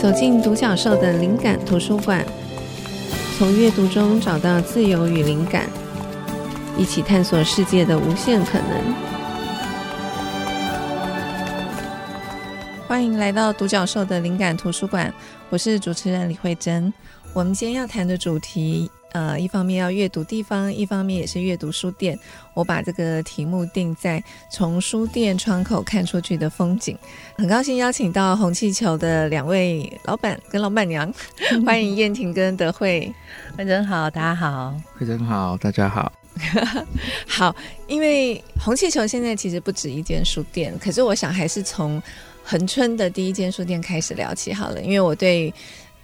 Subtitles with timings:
[0.00, 2.24] 走进独角兽的灵感图书馆，
[3.36, 5.68] 从阅读中找到自由与灵感，
[6.76, 8.94] 一起探索世界的无限可能。
[12.86, 15.12] 欢迎来到独角兽的灵感图书馆，
[15.50, 16.94] 我是主持人李慧珍。
[17.32, 18.88] 我们今天要谈的主题。
[19.12, 22.18] 呃，一方面要阅读地方，一方面也是阅读书店。
[22.52, 26.96] 我把这个题目定在从书店窗口看出去的风景。
[27.36, 31.10] 很高兴邀请到红气球的两位老板跟老板娘，
[31.64, 33.10] 欢迎燕婷跟德慧。
[33.56, 34.74] 惠贞好，大家好。
[34.98, 36.12] 慧珍好，大家好。
[37.26, 37.56] 好，
[37.86, 42.00] 因为红气球现在其实不止一间书店，可是我想还是从
[42.44, 45.52] 恒春的第一间书店开始聊起好了，因为我对。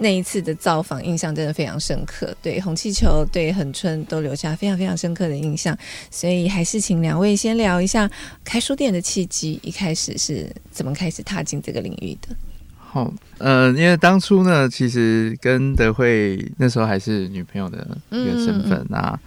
[0.05, 5.75] 那一次的造访印象真的非常深刻，对红气球、对恒春都留下非常非常深刻的印象，
[6.11, 8.09] 所以还是请两位先聊一下
[8.45, 12.37] 开书店的契机，一开始是怎么开始踏进这个领域的？
[12.77, 19.19] 好，呃，因为当初呢，其实跟德惠那时候还是女朋友的一个身份啊。
[19.19, 19.21] 那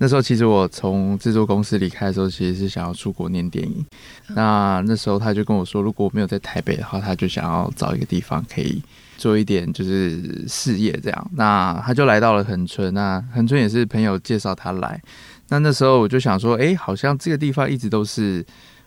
[0.00, 3.84] 那时候其实我从制作公司离开的时候，其实是想要出国念电影。
[4.28, 8.82] 那那时候他就跟我说，如果我没有在台北的话，他就想要找一个地方可以。
[9.18, 15.02] 做一点就是事业这样，那他就来到了恒春，那恒春也是朋友介绍他来，
[15.48, 18.42] 那那时候我就想说，哎，好像这个地方一直都是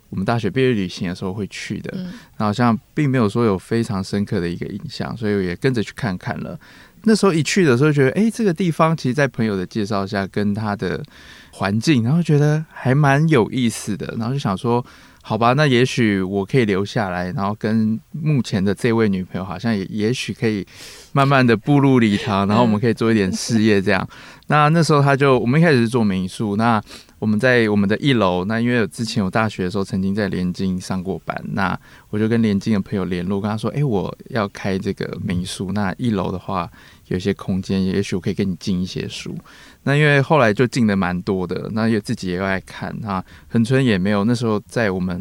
[0.10, 1.94] 我们大学毕业旅行的时候会去的，
[2.38, 6.58] 那好像并没有说有非常深刻的一个印象，所以我也跟着去看看了。
[7.04, 11.04] 那时候一去的时候，觉得哎，这个地方其实，在朋友的介绍下，跟他的
[11.52, 14.84] 环境，然后觉得还蛮有意思的，然后就想说。
[15.24, 20.66] 好吧，那也许我可以留下来，然后跟目前的这位女朋友，好像也也许可以
[21.14, 24.06] 慢慢的步入礼堂，然后我们可以做一点事业这样。
[24.48, 26.82] 那那时候他就，我们一开始是做民宿，那
[27.20, 36.70] 我们在我们的一楼，那因为之前我大学的时候曾经在联经上过班，那我就跟联经的朋友联络，跟他说，哎，我要开这个民宿，那一楼的话
[37.08, 39.38] 有些空间，也许我可以给你进一些书。
[39.84, 43.24] 那因为后来就进的蛮多的，那也自己也爱看啊。
[43.50, 45.20] 恒春也没有，那时候在我们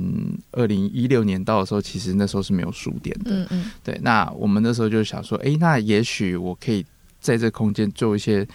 [0.52, 3.30] 二零一六年到的时候，其实那时候是没有书店的。
[3.30, 3.70] 嗯嗯。
[3.82, 6.84] 对，那我们那时候就想说，哎，那也许我可以
[7.20, 8.46] 在这空间做一些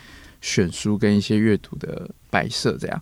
[0.41, 3.01] 选书跟一些阅读的摆设，这样。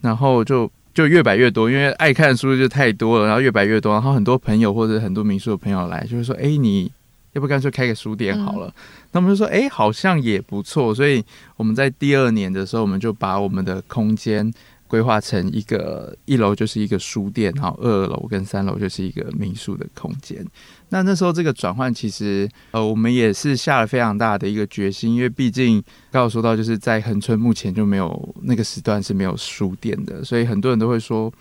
[0.00, 3.92] 然后就就越摆越多，因为爱看书就太多了，然后越摆越多。
[3.92, 6.90] 然后很多朋友或者很多民宿的朋友来，就是说，哎，你。
[7.32, 8.72] 要不干脆开个书店好了，嗯、
[9.12, 10.92] 那我们就说，哎、欸，好像也不错。
[10.92, 11.24] 所以
[11.56, 14.52] 我们在第二年的时候，我们就把我们的空间
[14.88, 20.44] 规划成一个一楼就是一个书店，然后二楼跟三楼就是一个民宿的空间。
[20.88, 25.80] 那那时候这个转换，其实呃，我们也是下了非常大的一个决心，因为毕竟
[26.10, 31.32] 刚刚说到，就是在恒春目前就没有那个时段是没有书店的，所以很多人都会说，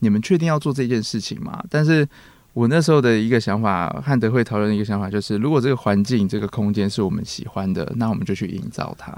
[0.00, 1.62] 你们确定要做这件事情吗？
[1.70, 2.04] 但是。
[2.56, 9.12] 我那时候的一个想法，和德会讨论的一个想法就是，如果这个环境、这个空间是我们喜欢的，那我们就去营造它，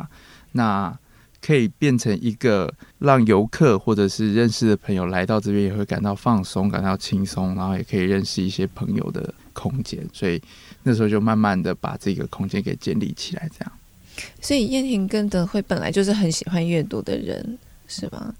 [0.50, 0.92] 那
[1.40, 2.68] 可以变成一个
[2.98, 10.04] 让游客或者是认识的朋友来到这边也会感到放松、感到轻松，然后也可以认识一些朋友的空间。
[10.12, 10.42] 所以
[10.82, 13.72] 那时候就慢慢的把这个空间给建立起来，这样。
[14.40, 17.56] 所以燕婷跟德惠本来就是很喜欢阅读的人，
[17.86, 18.34] 是吗？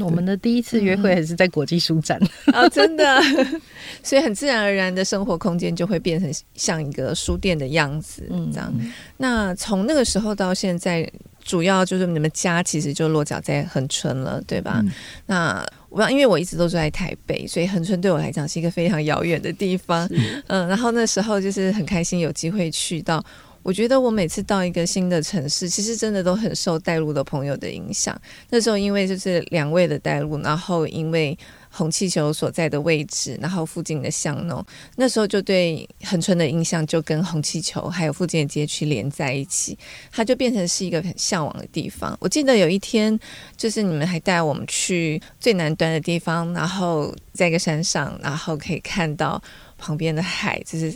[0.00, 2.18] 我们的第一次约会还是在国际书展
[2.52, 3.20] 啊、 真的，
[4.02, 8.72] 所以很自然而然的生活空间就会变成像一个书店的样子，这样。
[8.78, 11.10] 嗯、那从那个时候到现在，
[11.44, 14.80] 主要就是你们家其实就落脚在恒春了，对吧？
[14.82, 14.92] 嗯、
[15.26, 20.08] 那我因为我一直都住在台北，所以恒春对我来讲是一个非常遥远的地方。
[20.48, 23.22] 嗯，然后那时候就是很开心有机会去到。
[23.62, 28.20] 我觉得我每次到一个新的城市，其实真的都很受带路的朋友的影响。
[28.50, 31.38] 那时候因为就是两位的带路，然后因为
[31.70, 34.64] 红气球所在的位置，然后附近的巷弄，
[34.96, 39.78] 那时候就对恒春的印象就跟红气球还有附近的街区连在一起，
[40.10, 42.16] 它就变成是一个很向往的地方。
[42.20, 43.18] 我记得有一天，
[43.56, 49.42] 就是你们还带我们去最南端的地方，然后在一个山上，然后可以看到
[49.78, 50.92] 旁边的海，就是。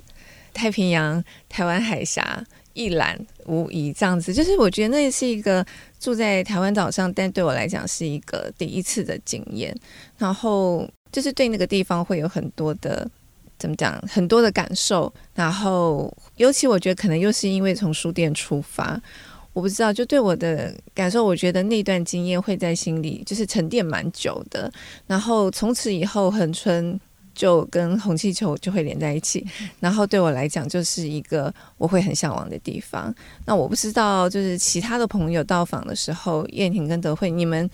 [0.57, 2.43] 太平洋、台湾海峡
[2.77, 5.65] 一览无遗，这样子，就是我觉得那是一个
[5.99, 9.75] 住在台湾岛上，但对我来讲是一个第一次的经验。
[10.19, 13.09] 然后就是对那个地方会有很多的
[13.59, 15.13] 怎么讲，很多的感受。
[15.35, 19.01] 然后尤其我觉得可能又是因为从书店出发，
[19.55, 24.71] 我不知道，就对我的感受，我觉得那段经验会在心里就是沉淀蛮久的。
[25.07, 27.01] 然后从此以后，恒春。
[27.37, 29.47] 就跟红气球就会连在一起，
[29.79, 33.15] 然后对我来讲就是一个我会很向往的地方。
[33.45, 37.69] 那我不知道，就是其他的朋友到访的时候，燕婷跟德惠，你们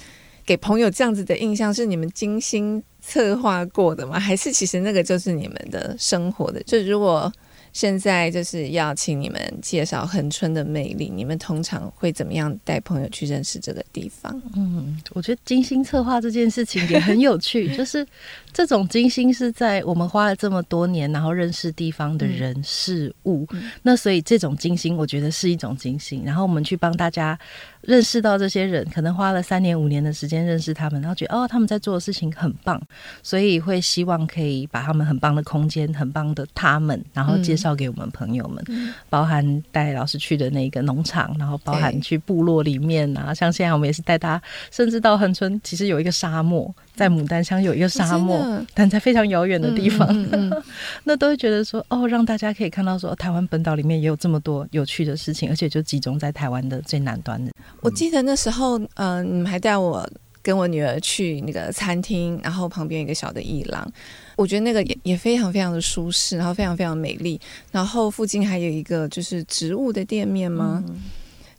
[0.45, 4.19] 给朋友这样子的印象是你们精心策划过的吗？
[4.19, 6.61] 还是其实那个就是你们的生活的？
[6.65, 7.33] 就如果
[7.73, 11.11] 现在就是要请你们介绍恒春的魅力。
[11.15, 14.41] 你们通常会怎么样带朋友去认识这个地方？
[14.55, 18.07] 嗯，我觉得精心策划这件事情也很有趣， 就是
[18.53, 23.47] 这种精心是在我们花了这么多年，然后认识地方的人事物。
[23.53, 26.23] 嗯、那所以这种精心，我觉得是一种精心。
[26.25, 27.39] 然后我们去帮大家
[27.83, 32.81] 认识到这些人，可能花了三年五年的时间认识他们，然后觉得哦，他们在做的事情很棒，
[33.25, 37.73] 所以会希望可以把他们很棒的空间、很棒的他们，然后介绍。
[37.73, 38.63] 给我们朋友们，
[39.09, 44.41] 包含带老师去的那个农场，然后包含去部落里面啊，像现在我们也是带他，
[44.71, 50.63] 甚至到恒春，其实有一个沙漠，在牡丹乡有一个沙漠，但在非常遥远的地方，嗯嗯嗯、
[51.03, 57.51] 那都会觉得说，哦，让大家可以看到说，台湾本岛里面也有这么多有趣的事情，而且就集中在台湾的最南端的。
[57.81, 60.09] 我记得那时候，嗯、呃，你们还带我
[60.41, 63.93] 跟我女儿去那个餐厅，然后旁边有一个小的艺廊。
[64.37, 67.41] 我觉得那个也也非常非常的舒适，然后非常非常美丽，
[67.71, 70.83] 然后附近还有一个就是植物的店面吗？
[70.89, 71.01] 嗯、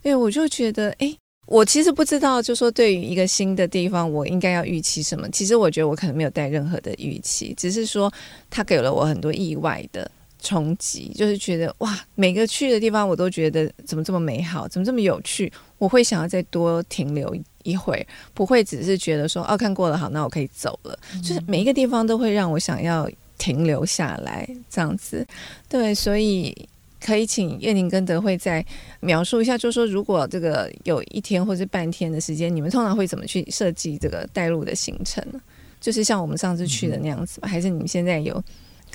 [0.01, 1.15] 因为我就觉得，哎，
[1.45, 5.30] 我其实不知道，就说对于一个新的地方，我应该要预期什么？
[5.30, 8.12] 其实我觉得我可能没有带任何的预期，只是说
[8.50, 10.09] 他给了我很多意外的
[10.44, 21.00] 冲击，就是觉得哇，每个去的地方我都觉得怎么这么美好，怎么这么有趣，我会想要再多停留一会不会只是觉得说哦，看过了好，那我可以走了。
[21.16, 25.25] 嗯、就是每一个地方都会让我想要停留下来，这样子。
[25.69, 26.54] 对，所以
[27.00, 28.63] 可以请叶宁跟德惠再
[29.00, 35.40] 描述一下，就是说如果这个有一天或是半天的时间，你们通常会怎么去设计这个带路的行程呢？
[35.80, 38.44] 就是像我们上次去的那样子吧，嗯、还是你们现在有？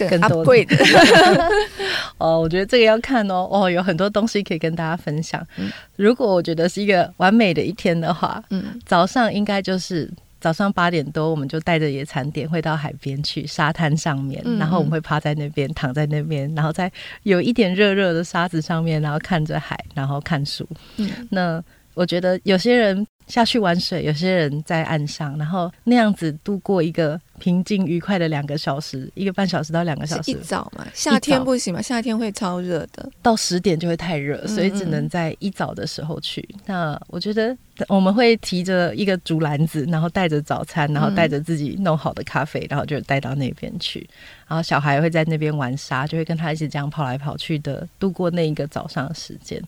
[0.06, 0.76] 更 upgrade 的
[2.18, 5.44] 哦，我觉得这个要看哦，哦，有很多东西可以跟大家分享。
[5.56, 10.10] 嗯、如果我觉得是一个完美的一天的话，嗯，早上应该就是
[10.40, 16.90] 早上八点多，我们就带着野餐点会到海边去沙滩上面，嗯、然后我们会趴在那边，躺在那边，然后在
[17.22, 20.68] 有一点热热的沙子上面，然后看着海，然后看书。
[20.96, 21.62] 嗯，那
[21.94, 23.06] 我觉得有些人。
[23.28, 30.30] 下去玩水，有些人在岸上，然后那样子度过一个平静愉快的两个小时，一个半小时到两个小时。
[30.30, 36.40] 一早嘛，夏天不行嘛，夏天会超热的，到十点就会太热，所以只能在一早的时候去。
[36.52, 37.54] 嗯嗯，那我觉得
[37.86, 44.08] 我们会提着一个竹篮子，然后带着早餐，然后带着自己弄好的咖啡，然后就带到那边去。
[44.46, 49.62] 然后小孩会在那边玩沙，就会跟他一起这样跑来跑去的度过那一个早上的时间。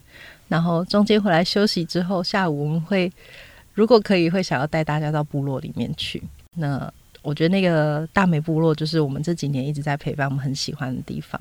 [0.47, 3.11] 然后中间回来休息之后，下午我们会。
[3.73, 6.21] 如果可以，会想要带大家到部落里面去。
[6.55, 6.91] 那
[7.21, 11.39] 我觉得那个大美部落就是我们这几年一直在陪伴我们很喜欢的地方。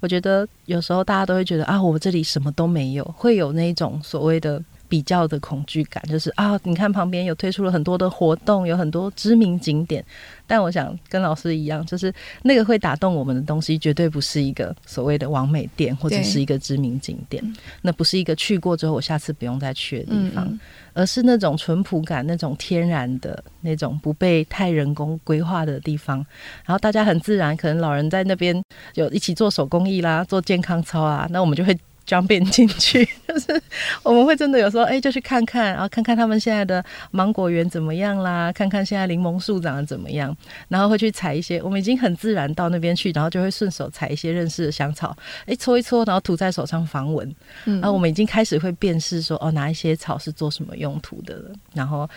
[0.00, 4.62] 我觉得有时候大家都会觉得啊，我这里什么都没有，会有那种所谓的。
[4.88, 10.04] 比较的恐惧感，就是啊，你看旁边有推出了很多的活动，有很多知名景点，
[10.46, 12.12] 但我想跟老师一样，就是
[12.42, 17.42] 那个会打动我们的东西，绝对不是一个所谓的完美店或者是一个知名景点，
[17.82, 20.60] 那不是一个去过之后我下次不用再去的地方，嗯嗯，
[20.94, 26.18] 而是那种淳朴感、那种天然的、那种不被太人工规划的地方，
[26.64, 28.62] 然后大家很自然，可能老人在那边
[28.94, 31.76] 有一起做手工艺啦，做健康操啊，那我们就会。
[32.06, 33.60] Jump in 进去， 就是
[34.02, 40.34] 我们会真的有时候哎、欸，就去看看，然后看看他们现在的芒果园怎么样啦，看看现在柠檬树长得怎么样，
[40.68, 41.60] 然后会去采一些。
[41.60, 47.28] 我们已经很自然到那边去，然后就会顺手采一些认识的香草，哎、欸，搓一搓，然后涂在手上防蚊。
[47.64, 51.50] 嗯，然后我们已经开始会辨识说，哦，哪一些草是做什么用途的了。
[51.74, 52.08] 然后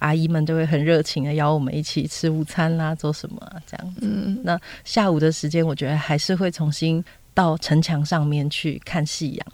[0.00, 4.00] 阿姨们就会很热情的邀我们一起吃午餐啦，做什么啊，这样子。
[4.02, 7.04] 嗯，那下午的时间，我觉得还是会重新。
[7.36, 9.46] 到城墙上面去看夕阳。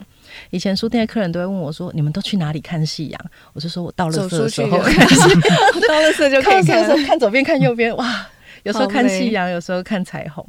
[0.51, 3.21] 以前书店的客人都会问我说：“你们都去哪里看夕阳？”
[3.51, 8.25] 我就说：“我到垃 圾的时候看到垃圾就可以看，看左边看右边，哇！
[8.63, 10.43] 有时候看夕阳，有时候看彩虹。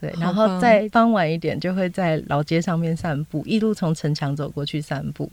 [0.00, 5.28] 对，然后再傍晚一点，就会在老街上面散步，一路从城墙走过去散步，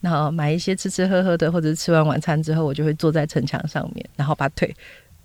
[0.00, 4.74] 然后买一些吃吃喝喝的，或者是吃完晚餐之后，我就会坐在城墙上面，然后把腿。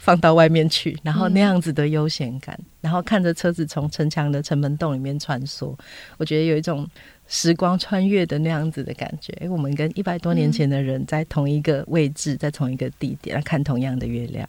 [0.02, 5.76] 放到外面去，然后那样子的悠闲感，嗯、然后看着车子从城墙的城门洞里面穿梭，
[6.18, 6.90] 我觉得有一种
[7.28, 9.32] 时光穿越的那样子的感觉。
[9.42, 14.48] 诶，我们跟一百多年前的人在同一个位置，嗯、在同一个地点看同样的月亮。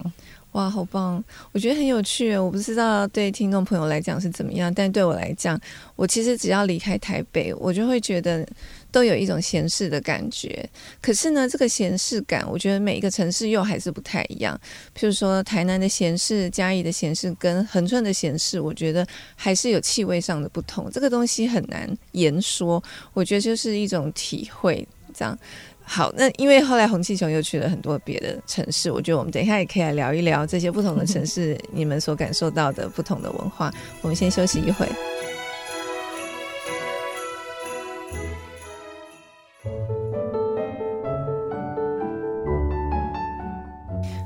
[0.53, 1.23] 哇，好棒！
[1.53, 2.37] 我觉得很有趣。
[2.37, 5.61] 我不知道对听众朋友来讲是怎么样，但对我来讲，
[5.97, 8.47] 我其实只要离开台北，我就会觉得
[8.93, 10.69] 都有一种闲适的感觉。
[11.01, 14.57] 可是呢，这个闲适感，我觉得每一个城市又还是不太一样。
[14.97, 20.89] 譬如说，台南的闲适、嘉义的闲适跟恒春的闲适，我觉得还是有气味上的不同。
[20.93, 22.81] 这个东西很难言说，
[23.15, 25.37] 我觉得就是一种体会，这样。
[25.85, 33.73] 好，那因为后来红气球又去了很多别的城市，我觉得我们等一下也可以来聊一聊这些不同的城市，你们所感受到的不同的文化。
[34.01, 34.89] 我们先休息一会。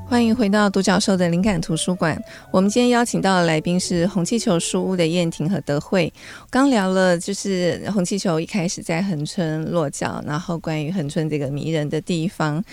[0.09, 2.17] 欢迎回到独角兽的灵感图书馆。
[2.49, 6.11] 我们今天邀请到的来宾是红气球书屋的燕婷和德惠。
[6.49, 12.63] 刚聊了就是红气球一开始在恒春落脚，然后关于恒春这个迷人的地方。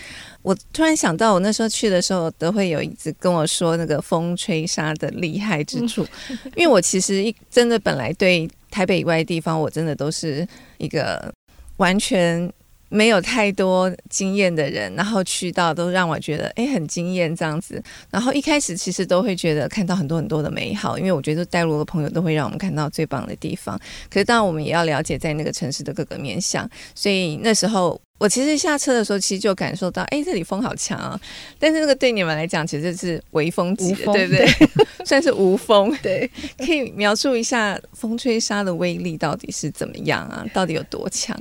[0.43, 6.07] 我突然想到，我那时候去的时候，德惠有一直跟我说那个风吹沙的厉害之处，
[6.55, 10.47] 因为我其实一真的本来对台北以外的地方，我真的都是
[10.79, 11.35] 一个
[11.79, 12.49] 完全。
[12.95, 17.83] 没有太多经验的人，然后去到都让我觉得哎很惊艳这样子。
[18.09, 23.77] 然后一开始其实都会觉得看到很多很多的美好，因为我觉得带路的朋友都会让我们看到最棒的地方。
[24.09, 26.71] 可是当然我们也要了解在那个城市的各个面向。
[26.95, 31.21] 所以那时候我其实下车的时候，其实就感受到哎这里风好强啊。
[31.59, 34.47] 但是那个对你们来讲其实是微风级的， 对不对？
[35.05, 35.93] 算是无风。
[36.01, 40.47] 对，可以描述一下风吹沙的威力到底是怎么样啊？
[40.55, 41.37] 到底有多强？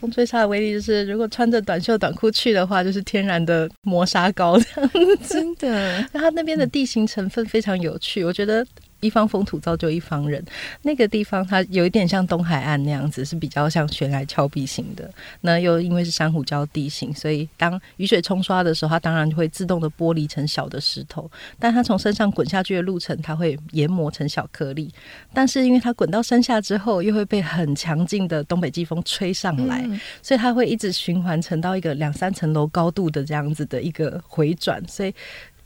[0.00, 5.16] 风吹沙的威力就是，如果穿着短袖短裤去的话，就是天然的磨砂膏这样子。
[5.28, 8.66] 真的，那它那边的地形成分非常有趣，我觉得。
[9.00, 10.44] 一方风土造就一方人，
[10.82, 15.10] 那个地方它有一点像东海岸那样子，是比较像悬崖峭壁型的。
[15.40, 21.30] 那又因为是珊瑚礁地形，所以当雨水冲刷的时候，它当然就会自动的剥离成小的石头。
[21.58, 24.92] 但它从山上滚下去的路程，它会研磨成小颗粒。
[25.32, 35.14] 但是因为它滚到山下之后，又会被很强劲的东北季风吹上来，嗯、所以它会一直循环成到一个两三层楼高度的这样子的一个回转，所以。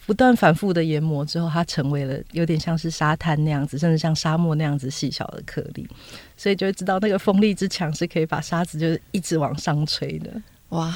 [0.06, 5.88] 不断反复的研磨之后，它成为了有点像是沙滩那样子，甚至像沙漠那样子细小的颗粒，
[6.36, 10.30] 所以就会知道那个风力之强是可以把沙子就是一直往上吹的。
[10.70, 10.94] 哇！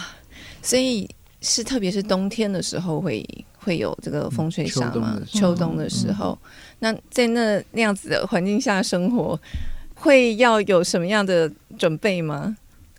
[0.62, 1.08] 所以
[1.40, 3.26] 是特别是冬天的时候会
[3.58, 5.20] 会有这个风吹沙吗？
[5.26, 6.48] 秋冬的时候，嗯、
[6.80, 9.40] 那在那那样子的环境下生活，
[9.94, 12.56] 会要有什么样的准备吗？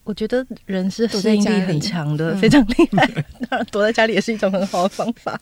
[0.09, 3.05] 我觉得人是适应力很强的，非常厉害。
[3.47, 5.39] 当然，躲在家里也是一种很好的方法。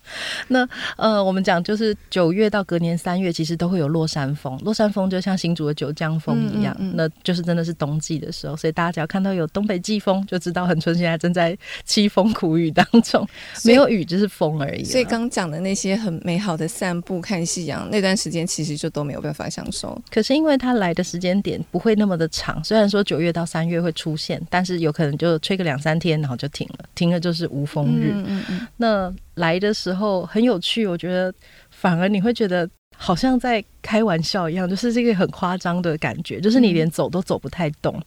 [0.50, 4.60] 那呃，我们讲就是九月到隔年三月，其实都会有落山风。
[4.66, 8.58] 落山风就像新竹的九江风一样，嗯嗯嗯，那就是真的是冬季的时候。
[8.58, 11.58] 所以大家只要看到有东北季风，就知道恒春现在正在
[11.88, 13.26] 凄风苦雨当中。
[13.64, 14.84] 没有雨就是风而已。
[14.84, 19.98] 所以刚讲的那些很美好的散步、看夕阳那段时间，其实就都没有办法享受。
[20.12, 28.10] 可是因为它来的时间点不会那么的长，虽然说九月到三月会出现，但但是有可能就吹个两三天，然后就停了，停了就是无风日。
[28.12, 28.68] 嗯嗯嗯。
[28.78, 31.32] 那来的时候很有趣，我觉得
[31.70, 38.04] 反而你会觉得好像在开玩笑一样，就是这个很夸张的感觉，就是你连走都走不太动，嗯、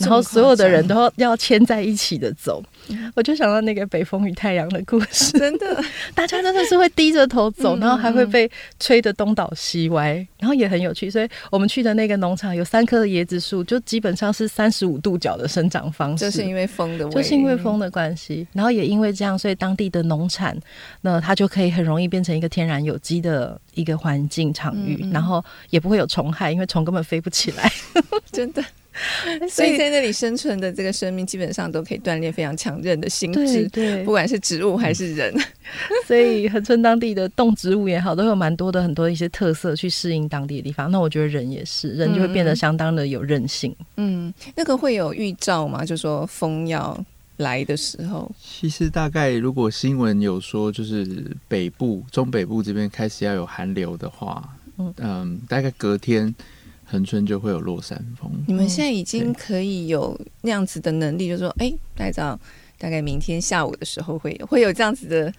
[0.00, 2.62] 然后所有的人都要牵在一起的走。
[3.14, 5.82] 我就想到那个北风与太阳的故事，真的，
[6.14, 11.10] 大家真的是会低着头走，然后还会被吹得东倒西歪，然后也很有趣。
[11.10, 18.46] 所以我们去的那个农场有三棵椰子树，就基本上是三十五度角的生长方式，就是因为风的，就是因为风的关系。
[18.52, 20.56] 然后也因为这样，所以当地的农产，
[21.00, 27.70] 那它就可以很容易变成一个天然有机的一个环境场域，然后也不会有虫害，因为虫根本飞不起来，
[28.32, 28.62] 真的。
[29.50, 33.68] 所以在那里生存的这个生命，基本上都可以锻炼非常强韧的心智，
[34.04, 35.34] 不管是植物还是人。
[36.06, 40.90] 所以恒春当地的动植物也好，都有蛮多的很多一些特色去适应当地的地方。
[40.90, 43.74] 那我觉得人也是，人就会变得相当的有韧性。
[43.96, 45.84] 嗯，那个会有预兆吗？
[45.84, 46.96] 就说风要
[47.38, 51.04] 来的时候，其实大概如果新闻有说，就是
[51.48, 54.48] 北部、中北部这边开始要有寒流的话，
[54.78, 56.32] 嗯，嗯，大概隔天。
[56.84, 58.30] 恒春就会有落山风。
[58.46, 62.38] 你们现在已经可以有那样子的能力，就是说，哎，大概
[62.78, 65.32] 大概明天下午的时候会有会有这样子的。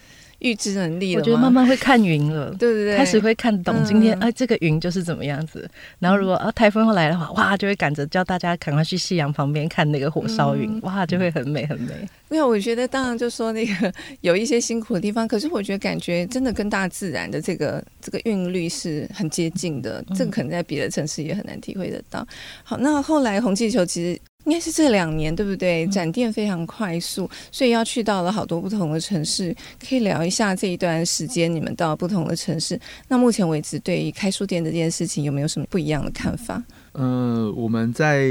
[0.45, 5.67] 预知能力了，我觉得慢慢会看云了， 对对对，开始会看懂今天、嗯、啊这个云就是怎么样子。
[5.97, 11.93] 然后如果啊台风要来的话，哇，就会赶着叫大家赶快去夕阳旁边看那个火烧云，嗯、哇，就会很美很美。
[12.29, 22.27] 没有，我觉得当然就说那个有一些辛苦的地方，可是我觉得感觉真的跟大自然的这个这个韵律是很接近的，这个可能在别的城市也很难体会得到。
[22.63, 24.19] 好，那后来红气球其实。
[24.45, 25.87] 应该是这两年，对不对？
[25.87, 29.55] 展店非常快速，所以要去到了好多不同的城市。
[29.87, 32.79] 可以聊一下这一段时间你们到不同的城市。
[33.07, 36.63] 那目前为止，对于开书店这件事情，有没有什么不一样的看法？
[36.91, 38.29] 呃，我们在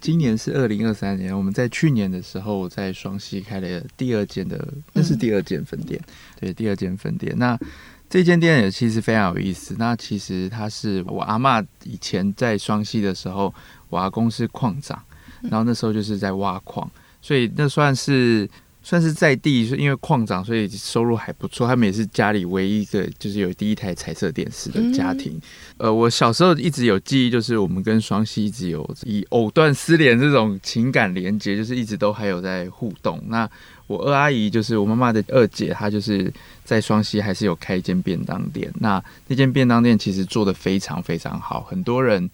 [0.00, 7.34] 今年是二零二三年，我们在去年的时候在双溪开了第二间的，那是第二间分店，嗯、对，第二间分店。
[7.36, 7.58] 那
[8.10, 9.74] 这间店也其实非常有意思。
[9.78, 13.52] 那其实它是我阿嬷以前在双溪的时候，
[13.88, 15.02] 我阿公是矿长。
[15.42, 16.90] 然后那时候就是在挖矿，
[17.20, 18.48] 所以那算是
[18.82, 21.66] 算是在地，是因为矿长，所以收入还不错。
[21.66, 25.34] 他们也是家里唯一一个就是有第一台彩色电视的家庭。
[25.76, 33.22] 嗯、呃，我小时候一直有记忆，就是我们跟双溪一直有以藕断丝连这种情感连接，就是一直都还有在互动。
[33.26, 33.48] 那
[33.88, 36.32] 我二阿姨就是我妈妈的二姐，她就是
[36.64, 38.72] 在双溪还是有开一间便当店。
[38.78, 42.28] 那那间便当店其实做的非常非常好，很多人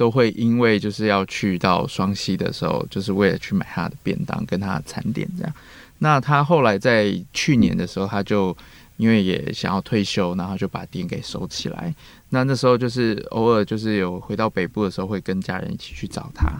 [0.00, 5.52] 都会因为就是要去到双溪的时候，就是为了去买他的便当跟他的餐点这样。
[5.98, 8.56] 那他后来在去年的时候，他就
[8.96, 11.94] 因为也想要退休，然后就把店给收起来。
[12.30, 16.50] 那那时候就是偶尔就是有回到北部的时候，会跟家人一起去找他。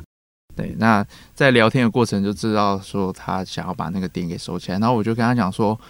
[0.55, 1.03] 对，那
[1.35, 4.79] 在聊天的过程就知道说他想要把那个店给收起来。
[4.79, 5.81] 然后我就跟他讲说：“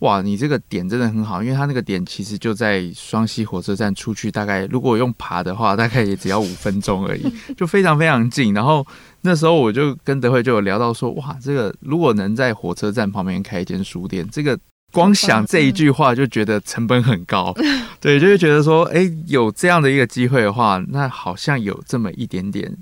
[0.00, 8.86] 哇，你这个点真的很好，因为它那个点其实就在双溪火车站出去，大概如果用爬的话，大概也只要五分钟而已， 就非常非常近。”然后。
[9.26, 14.58] 那时候我就跟德惠就有聊到说，哇，这个如果能在火车站旁边开一间书店，这个
[14.92, 17.50] 光想这一句话就觉得成本很高，
[18.02, 22.76] 对，就会觉得说，哎，有这样的一个机会的话，那好像有这么一点点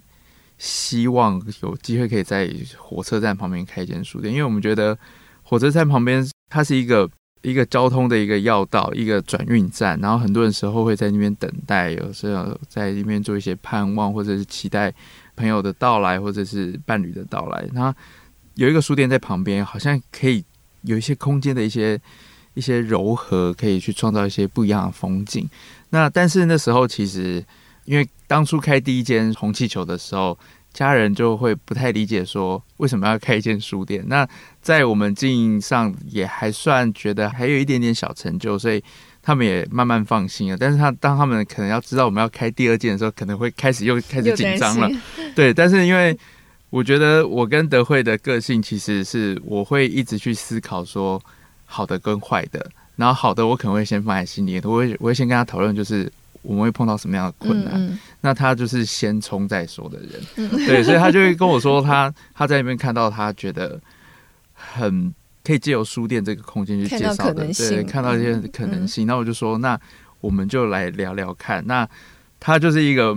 [0.59, 4.99] 希望，有机会可以在火车站旁边开一间书店，因为我们觉得
[5.53, 7.07] 火车站旁边它是一个
[7.43, 14.91] 一个交通的一个要道，一个转运站，然后很多人时候会在那边等待，有时候在那边做一些盼望或者是期待。
[15.37, 17.95] 朋友的到来，或者是伴侣的到来，那
[18.55, 20.43] 有一个书店在旁边，好像可以
[20.83, 22.01] 有一些空间的一些
[22.55, 25.47] 一些柔和，可以去创造一些不一样的风景。
[25.91, 27.45] 那但是那时候其实，
[27.85, 30.39] 因为当初开第一间红气球的时候，
[30.73, 34.05] 家人就会不太理解，说为什么要开一间书店。
[34.07, 34.29] 那
[34.61, 38.83] 在我们经营上也还算觉得还有一点点小成就，所以。
[39.25, 44.91] 他们也慢慢放心了，但是他当他们可能要知道我们要开第二间的时候，可能会开始又开始紧张了。
[45.33, 46.19] 对，但是因为
[46.71, 51.23] 我觉得我跟德惠的个性其实是我会一直去思考说
[51.65, 56.11] 好的跟坏的，然后好的我可能会先放在心里，我会我会先跟他讨论，就是
[56.43, 63.81] 我们会碰到什么样的困难，那他就是先冲再说的人，嗯、对，所以他就会跟我说他他在那边看到他觉得
[64.55, 65.13] 很。
[65.45, 69.09] 可以借由书店这个空间去介绍的，对，看到一些可能性。
[69.09, 69.77] 那、嗯、我就说，那
[70.21, 71.61] 我们就来聊聊看。
[71.67, 71.85] 那
[72.39, 73.13] 他就是一个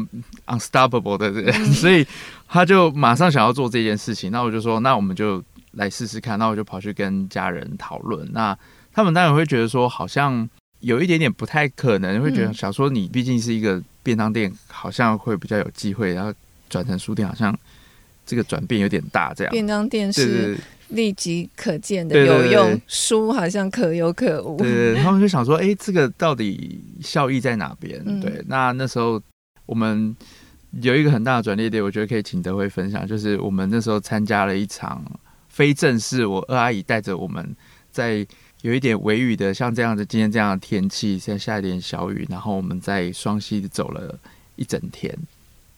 [0.47, 2.03] unstoppable 的人，嗯、 所以
[2.47, 4.31] 他就马上想要做这件事情。
[4.31, 5.39] 那我就说，那我们就
[5.73, 6.39] 来试试看。
[6.39, 8.27] 那我就跑去跟家人讨论。
[8.33, 8.57] 那
[8.91, 10.49] 他们当然会觉得说，好像
[10.85, 16.33] 有一点点不太可能，会觉得想说，你毕竟是一个便当店，好像会比较有机会，然后
[16.69, 17.57] 转成书店，好像
[18.25, 19.33] 这个转变有点大。
[19.33, 20.57] 这样便当店是。
[20.89, 24.55] 立即可见的有用，书好像可有可无。
[24.55, 27.99] 对， 他们就想说，哎、欸，这个到底效益在哪边？
[28.05, 29.19] 嗯、对，那那时候
[29.65, 30.15] 我们
[30.81, 35.03] 有一个很大的转捩点，我觉得可以请德辉分享，就是我们那时候参加了一场
[35.49, 37.43] 非正式，我二阿姨带着我们
[37.89, 38.23] 在
[38.65, 44.17] 有一点微雨的，像这样子今天这样的天气，现在下一点小雨，然后我们在双溪走了
[44.56, 45.15] 一整天。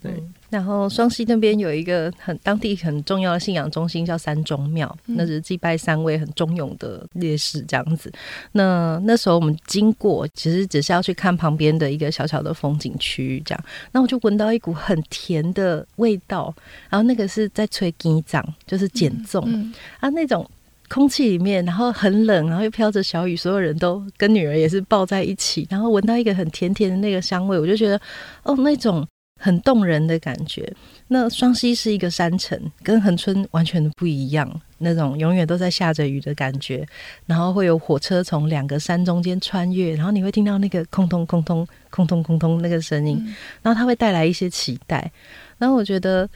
[0.02, 0.12] 对。
[0.14, 8.10] 嗯然后双溪那边有一个很当地很重要的信仰中心，叫三中庙，那是祭拜三位很忠勇的烈士这样子。
[8.54, 13.62] 那那时候我们经过，其实只是要去看旁边的一个小小的风景区这样。
[13.92, 16.56] 那我就闻到一股很甜的味道，
[16.90, 20.50] 然后那个是在吹鸡掌，就是减重、嗯嗯、啊那种
[20.90, 28.00] 空气里面，然后很冷，然后又飘着小雨，所有人都跟女儿也是抱在一起，然后闻到一个很甜甜的那个香味，我就觉得
[28.44, 29.08] 哦那种。
[29.40, 30.68] 很动人的感觉。
[31.10, 34.62] 那双溪是一个山城，跟恒春完全的不一样。
[34.80, 36.84] 那种永远都在下着雨的感觉，
[37.28, 43.24] 然后会有火车从两个山中间穿越，然后你会听到那个空通空通空通空通那个声音，
[43.62, 45.12] 然后它会带来一些期待。
[45.60, 46.28] 然后我觉得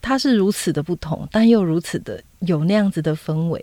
[0.00, 3.60] 它是如此的不同，但又如此的有那样子的氛围。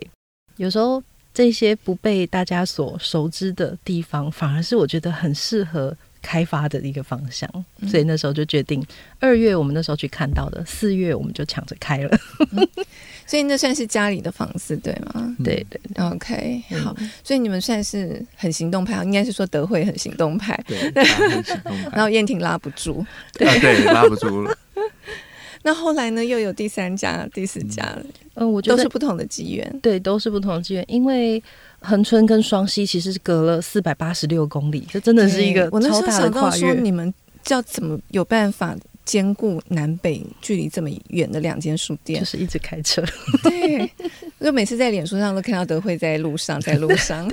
[0.56, 5.96] 有时候这些不被大家所熟知的地方，反而是我觉得很适合。
[6.22, 7.48] 开发的一个方向，
[7.88, 8.84] 所以那时候就决定
[9.20, 12.18] 二月我们那时候去看到的，四月我们就抢着开了。
[12.50, 12.68] 嗯，
[13.24, 15.12] 所以那算是家里的房子对吗？
[15.14, 16.92] 嗯、对对，OK，好，
[17.22, 21.90] 所以你们算是很行动派，应该是说德惠很行动派，对， 很行动派。
[21.92, 24.58] 然后燕婷拉不住，对、啊、对，拉不住了。
[25.66, 26.24] 那后来呢？
[26.24, 28.02] 又有第三家、第四家了。
[28.34, 31.42] 嗯，我觉得都是不同的机缘，对，都是不同的机缘，因为。
[31.80, 36.72] 恒春跟双溪其实是隔了四百八十六公里，这真的是一个超大的跨越。
[36.72, 37.12] 说你们
[37.44, 38.74] 叫怎么有办法
[39.04, 42.18] 兼顾南北距离这么远的两间书店？
[42.18, 43.04] 就是一直开车。
[43.44, 43.88] 对，
[44.40, 47.30] 就每次在脸书上都看到德惠在路上，在路上。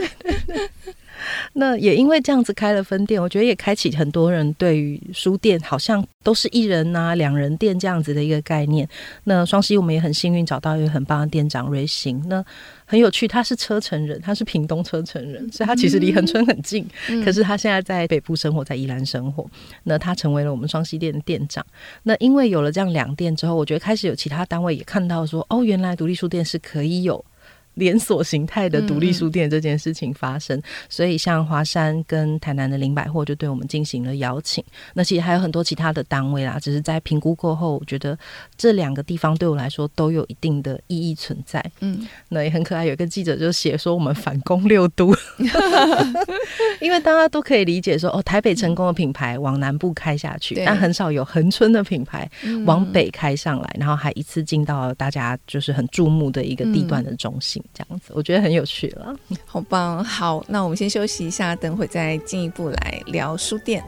[1.53, 8.87] 那也因为这样子开了分店，我觉得也开启很多人对于书店好像都是一人呐、啊、两人店这样子的一个概念。
[9.23, 12.23] 那双十一我们也很幸运找到一个很棒的店长瑞行。
[12.27, 12.43] 那
[12.85, 16.87] 很有趣，他是车城人，他是屏东车城人，所以他其实离恒春很近。
[17.09, 19.49] 嗯、可是他现在在北部生活，在宜兰生活。
[19.83, 21.65] 那他成为了我们双溪店的店长。
[22.03, 27.23] 那因为有了这样两店之后，我觉得开始有其他单位也看到说，哦，原来独立书店是可以有。
[27.75, 34.63] 连锁形态的独立书店这件事情发生，嗯、所以像华山跟台南的林百货就对我们进行了邀请。
[34.93, 38.17] 那其实还有很多其他的单位啦，只是在评估过后，我觉得
[38.57, 41.63] 这两个地方对我来说都有一定的意义存在。
[41.79, 45.15] 嗯，那也很可爱，有一个记者就写说我们反攻六都，
[46.79, 52.29] 因为大家都可以理解说，哦，台北成功的品牌往南部开下去，但很少有恒春的品牌
[52.65, 57.62] 往北开上来，然后还一次进到大家就是很注目的一个地段的中心。
[57.73, 60.03] 这样子，我觉得很有趣了，好棒！
[60.03, 63.83] 好，那我们先休息一下，等会再进一步来聊书店。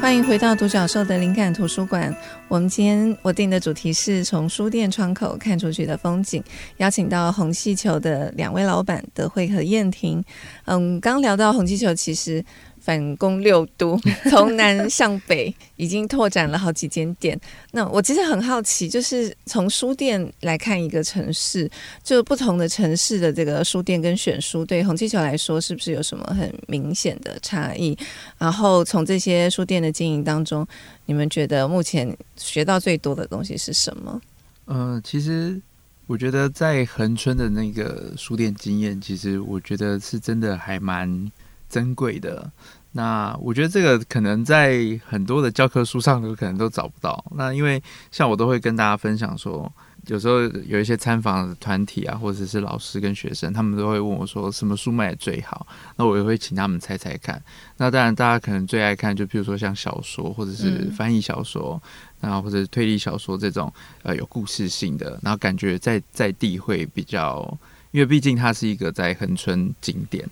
[0.00, 2.14] 欢迎回到独角兽的灵感图书馆。
[2.46, 6.40] 我们今天我定的主题是从书店窗口看出去的风景，
[6.76, 10.22] 邀请到红气球的两位老板德惠和燕婷。
[10.66, 12.44] 嗯，刚聊到红气球，其实。
[12.86, 17.36] 反攻六都， 从南向北已经拓展了好几间店。
[17.72, 21.68] 那我其实很好奇，就是从书店来看一个城市，
[22.04, 27.98] 就不同的城市的这个书店跟选书，对红气球来说是不是有什么很明显的差异？
[28.38, 30.64] 然后从这些书店的经营当中，
[31.06, 34.20] 你们觉得目前学到最多的东西是什么？
[34.68, 35.60] 嗯、其实
[36.06, 41.32] 我觉得在恒春的那个书店经验，其实我觉得是真的还蛮
[41.68, 42.50] 珍贵的。
[42.92, 47.22] 那我觉得这个可能在很多的教科书上都可能都找不到。
[47.36, 49.70] 那因为像我都会跟大家分享说，
[50.06, 55.66] 有时候有一些参访的团体啊，或者是老师跟学生，他们都会问我说什么书卖的最好。
[55.96, 57.42] 那我也会请他们猜猜看。
[57.76, 61.78] 那当然大家可能最爱看，就比如说像小说或者是翻译小说，
[62.18, 63.70] 然后或者是推理小说这种
[64.04, 67.46] 呃有故事性的，然后感觉在在地会比较，
[67.90, 70.26] 因为毕竟它是一个在恒春景点。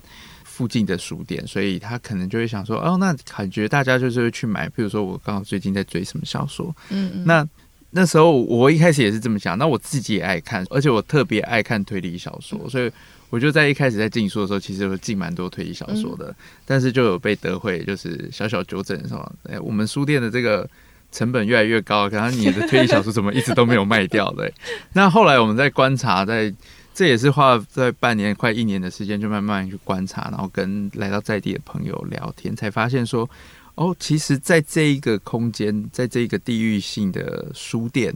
[0.55, 4.69] 附近的书店，所以他可能就会想说，哦，那感觉大家就是会去买。
[4.69, 7.45] 比如说，我刚好最近在追什么小说，嗯，嗯，那
[7.89, 9.57] 那时候我一开始也是这么想。
[9.57, 12.89] 那我自己也爱看，而且我特别爱看推理小说，所以
[13.29, 16.33] 我就在一开始在进书的时候，其实会进蛮多推理小说的。
[16.65, 20.65] 但是就有被德惠就是小小纠正说，哎，我们书店的这个
[21.11, 24.31] 成本越来越高，可能你的推理小说怎么一直都没有卖掉？
[24.37, 24.53] 对。
[24.93, 26.53] 那后来我们在观察，在
[26.95, 33.29] 这也是花了在半年快一年的时间，就慢慢去观察，然后跟来到在地的朋友聊天，才发现说，
[33.75, 38.15] 哦，其实，在这一个空间，在这一个地域性的书店，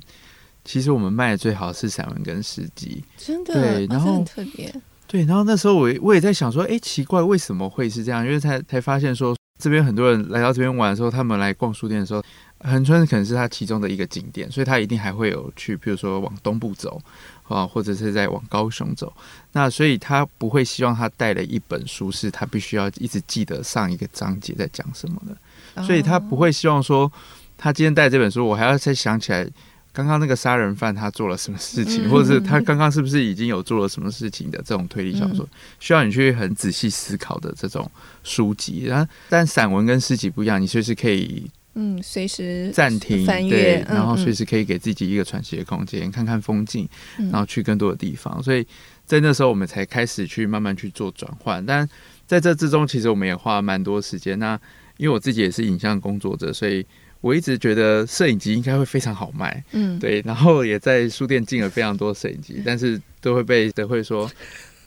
[0.64, 4.74] 其实我们卖的最好是散文跟诗集，真的，对，然后、哦、特别，
[5.06, 8.26] 对，然后那时候我我也在想说，哎，奇怪，为什么会是这样？
[8.26, 12.24] 因为才才发现说，这边很多人来到这边玩的时候，他们来逛书店的时候，
[12.60, 17.02] 恒春可能是他其中的一个景点，所以他一定还会有去，比如说往东部走。
[17.50, 19.12] 啊，或者是在往高雄走，
[19.54, 27.12] 那所以他不会希望他带了一本书是他必须要一直记得上一个章节在讲什么的，所以他不会希望说
[27.58, 29.44] 他今天带这本书，我还要再想起来
[29.92, 35.44] 刚刚那个杀人犯他做了什么事情，或者是他刚刚是不是已经有做了什么事情的这种推理小说，
[35.80, 37.90] 需要你去很仔细思考的这种
[38.24, 38.84] 书籍。
[38.86, 41.50] 然后，但散文跟诗集不一样，你随时可以。
[41.82, 46.86] 嗯，随时暂停翻阅，对，然后随时可以给自己一个喘息的空间，看看风景，
[47.32, 48.44] 然后去更多的地方。
[48.44, 48.68] 所以
[49.06, 51.66] 在那时候，我们才开始去慢慢去做转换。
[51.66, 51.88] 但
[52.28, 54.38] 在这之中，其实我们也花了蛮多时间。
[54.38, 54.60] 那
[54.98, 56.86] 因为我自己也是影像工作者，所以
[57.22, 60.22] 我一直觉得摄影机应该会非常好卖，嗯，对。
[60.26, 64.30] 然后也在书店进了非常多摄影机，但是都会被德慧说。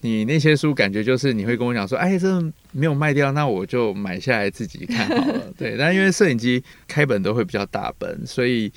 [0.05, 2.41] 你那些书感觉就是你会跟我讲说，哎，这
[2.73, 5.51] 没有卖掉，那我就买下来自己看好了。
[5.57, 8.71] 对，但因为摄影机开本都会比较大本，所以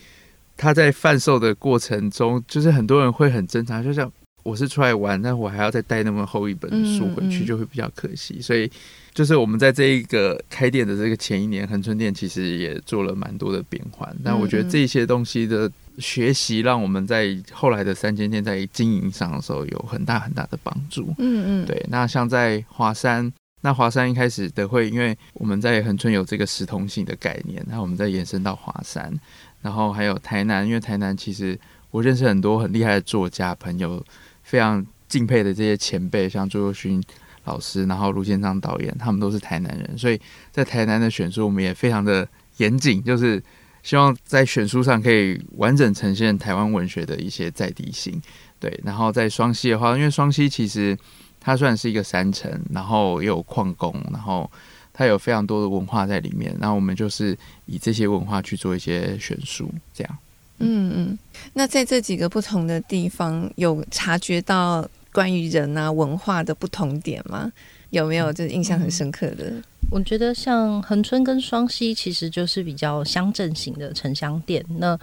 [0.55, 4.11] 他在贩售的过程中，就是很多人会很挣扎，就像
[4.43, 8.39] 我是出来玩，但我还要再带那么厚一本书回去，就会比较可惜。
[8.39, 8.69] 所以，
[9.13, 14.15] 就是我们在这一个开店的这个前一年，恒春店其实也做了蛮多的变换。
[14.23, 15.71] 那我觉得这些东西的。
[15.97, 21.13] 学习让我们在后来的三间店在经营上的时候有很大很大的帮助。
[21.17, 21.85] 嗯嗯，对。
[21.89, 23.31] 那像在华山，
[23.61, 29.13] 那华山一开始的会，因为我们在恒春有这个时同性的概念，那我们再延伸到华山，
[29.61, 31.57] 然后还有台南，因为台南其实
[31.91, 34.03] 我认识很多很厉害的作家朋友，
[34.43, 37.01] 非常敬佩的这些前辈，像朱宥勋
[37.45, 40.19] 老师，然后卢建彰导演，他们都是台南人，所以
[40.51, 42.27] 在台南的选书我们也非常的
[42.57, 43.41] 严谨，就是。
[43.85, 48.19] 希望在选书上可以完整呈现台湾文学的一些在地性。
[48.59, 50.97] 对，然后在双溪的话，因为双溪其实
[51.39, 54.49] 它算是一个山城，然后也有矿工，然后
[54.91, 56.51] 它有非常多的文化在里面。
[56.59, 60.17] 然后我们就是以这些文化去做一些选书，这样。
[60.57, 61.19] 嗯嗯。
[61.53, 67.51] 那在这几个不同的地方，有察觉到关于人啊文化的不同点吗？
[67.91, 69.53] 有没有就是印象很深刻的？
[69.89, 74.63] 我觉得像恒春跟双溪，其实就是比较乡镇型的城乡店。
[74.67, 74.97] 那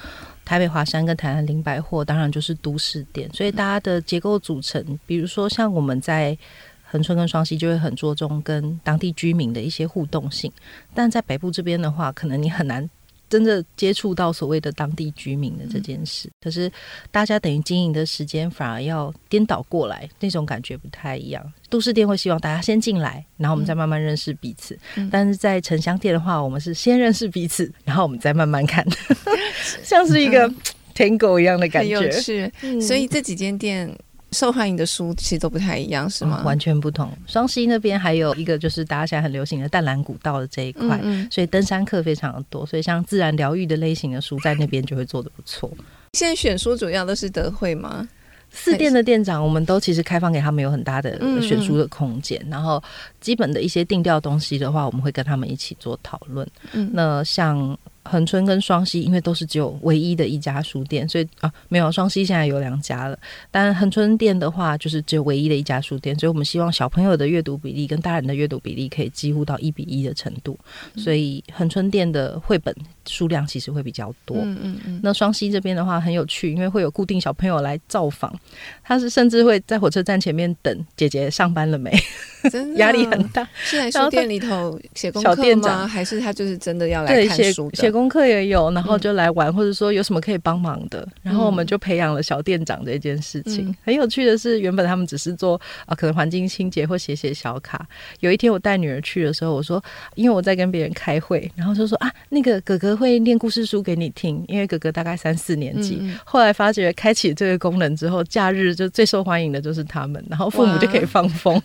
[0.45, 3.31] 台北华山跟台南林百货，当然就是都市店。
[3.33, 6.37] 所以大家的结构组成，比如说像我们在
[6.85, 10.53] 恒春跟双溪，就会很着重跟当地居民的一些互动性。
[10.93, 12.89] 但在北部这边的话，可能你很难。
[13.33, 16.71] 真的接触到所谓的当地居民的这件事，可是
[17.11, 21.43] 大家等于经营的时间反而要颠倒过来，那种感觉不太一样。
[21.71, 24.77] 都市店会希望大家先进来，然后我们再慢慢认识彼此；
[25.11, 28.87] 但是在城乡店的话，我们是先认识彼此，然后我们再慢慢看，
[29.83, 30.47] 像是一个
[30.95, 32.11] Tango 一样的感觉。
[32.11, 33.91] 是，所以这几间店。
[34.33, 36.39] 受欢迎的书其实都不太一样，是吗？
[36.41, 37.11] 嗯、完全不同。
[37.27, 45.71] 双十一那边还有一个就是大家现在很流行的淡蓝古道的这一块，嗯嗯，所以登山客非常的多，所以像自然疗愈的类型的书在那边就会做的不错。
[46.15, 48.09] 现在选书主要都是德惠吗？
[48.51, 52.83] 四店的店长，我们都其实开放给他们有很大的选书的空间，嗯嗯，然后
[53.21, 56.47] 基本的一些定调东西的话，我们会跟他们一起做讨论。
[56.73, 57.79] 嗯，那像。
[58.05, 63.19] 恒春跟双溪，因为都是只有唯一的一家书店，所以啊，没有双溪现在有两家了。
[63.51, 70.59] 但恒春店的话，就是只有唯一的一家书店，所以我们希望小朋友的阅读比例跟大人的阅读比例可以几乎到一比一的程度。
[70.97, 72.75] 所以恒春店的绘本
[73.07, 74.37] 数量其实会比较多。
[74.39, 75.01] 嗯嗯嗯。
[75.03, 78.35] 那双溪这边的话很有趣，因为会有固定小朋友来造访，
[78.83, 81.93] 他是甚至会在火车站前面等姐姐上班了没，
[82.77, 83.49] 压力很大。
[83.55, 85.87] 是在书店里头写功课吗？
[85.87, 87.92] 还是他就是真的要来看书的？
[87.93, 93.69] 功课也有，然后就来玩，嗯、或者说有什么可以帮忙的，然后我们就培养了小店长这件事情。
[93.69, 97.87] 嗯、很有趣的是，原本他们只是做啊，可能环境清洁或写写小卡。
[98.21, 99.83] 有一天我带女儿去的时候，我说，
[100.15, 105.99] 因为我在跟别人开会，然后就说啊，那个哥哥会念故事书给你听，因为哥哥大概三四年级。
[106.01, 111.61] 嗯、后来发觉开启这个功能之后，假日就最受欢迎的就是他们，然后父母就可以放风，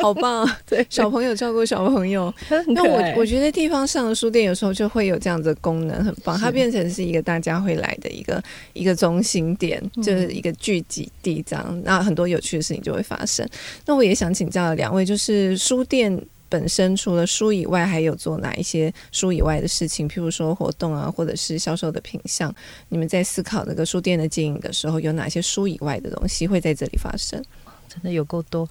[0.00, 0.48] 好棒！
[0.68, 2.32] 对，小朋友照顾小朋友。
[2.68, 5.51] 那我我觉得地方上的书店有时候就会有这样子。
[5.56, 13.48] 功能很棒，它变成是一个大家会来的一个一个中心点，就是一个聚集地，这样，那很多有趣的事情就会发生。
[13.86, 20.08] 那我也想请教两位，就是书店本身除了书以外，还有做哪一些书以外的事情？
[20.08, 22.54] 譬如说活动啊，或者是销售的品相，
[22.88, 27.42] 你们在思考这个书店的经营的时候，有哪些书以外的东西会在这里发生？
[27.92, 28.68] 真的有够多，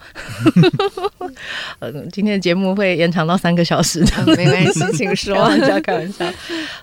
[1.79, 6.25] 嗯，今天的节目会延长到三个小时的，嗯，没关系，请说， 开玩笑，开玩笑，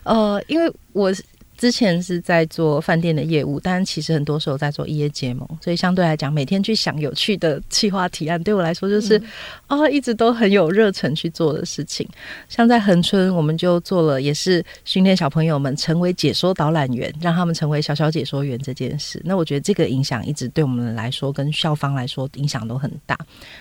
[0.05, 1.13] 呃，因为我。
[1.59, 9.21] 之前是在做饭店的业务，但其实很多时候在做异业结盟，所以相对来讲，每天去想有趣的企划提案，对我来说就是
[9.67, 12.09] 哦，一直都很有热忱去做的事情。
[12.49, 19.21] 像在恒春，我们就做了，也是训练小朋友们成为解说导览员，让他们成为小小解说员这件事。
[19.25, 23.19] 那我觉得这个影响一直对我们来说，跟校方来说影响都很大。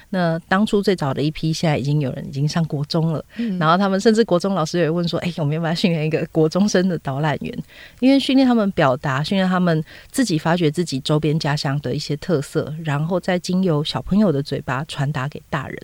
[0.07, 7.57] 那当初最早的一批，现在已经有人已经上国中了，嗯、然后他们甚至国中老师也会问说：“哎，我们要不要训练一个国中生的导览员？”
[7.99, 15.77] 因为训练他们表达，训练他们自己发掘自己周边家乡的一些特色，然后再经由小朋友的嘴巴传达给大人。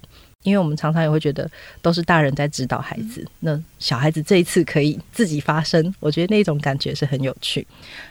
[0.44, 1.50] 因为我们常常也会觉得
[1.82, 7.66] 都是大人在指导孩子，那小孩子这一次可以自己发声，我觉得那种感觉是很有趣。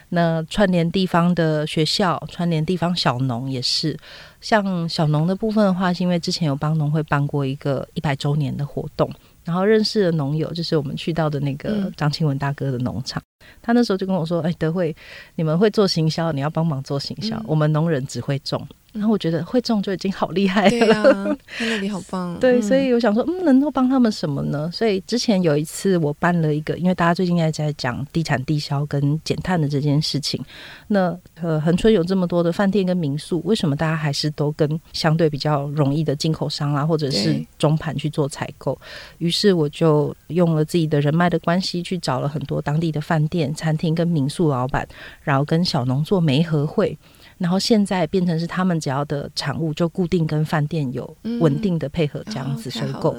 [0.09, 3.95] 那串联地方的学校，串联地方小农也是。
[4.41, 9.07] 像小农的部分的话，是因为之前有帮农会办过一个一百周年的活动。
[9.43, 13.21] 然后认识了农友，就是我们去到的那个张清文大哥的农场。
[13.39, 14.95] 嗯、他那时候就跟我说：“哎，德惠，
[15.35, 17.37] 你们会做行销，你要帮忙做行销。
[17.37, 22.37] 嗯、我们农人只会种。”然后我觉得会中就已经好厉害了，对啊，在那里好棒。
[22.39, 24.69] 对，所以我想说，嗯，能够帮他们什么呢？
[24.71, 30.39] 所以之前有一次我办了一个，因为大家最近在在讲地产地销跟减碳的这件事情。
[30.87, 38.79] 那呃，恒春有这么多的饭店跟民宿，为什么大家还是都跟相对比较容易的进口商啊，或者是中盘去做采购？
[39.17, 44.87] 于是我就用了自己的人脉的关系，去找了很多当地的饭店、餐厅跟民宿老板，
[45.23, 46.95] 然后跟小农做媒合会。
[47.37, 53.15] 然后现在变成是他们只要的产物就固定跟饭店有稳定的配合，这样子收购。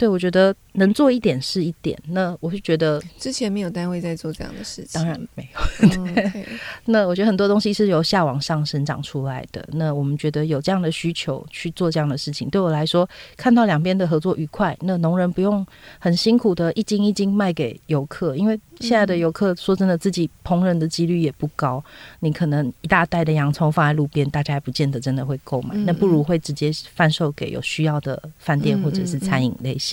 [0.00, 1.94] 对，我觉得能做一点是一点。
[2.08, 5.60] 那我是觉得之前没有单位在做这样的事情，当然没有。
[6.14, 6.46] 对、
[6.86, 9.62] 那我觉得很多东西是由下往上生长出来的。
[9.72, 15.66] 那我们觉得有这样的需求去做这样的事情，对我来说，看到两边的合作愉快，那农人不用
[15.98, 21.84] 很辛苦的一斤一斤卖给游客，因为现在的游客说真的自己烹饪的几率也不高。
[22.20, 25.74] 你可能一大袋的洋葱放在路边，大家还不见得真的会购买。
[25.84, 29.89] 那不如会直接贩售给有需要的饭店或者是餐饮类型。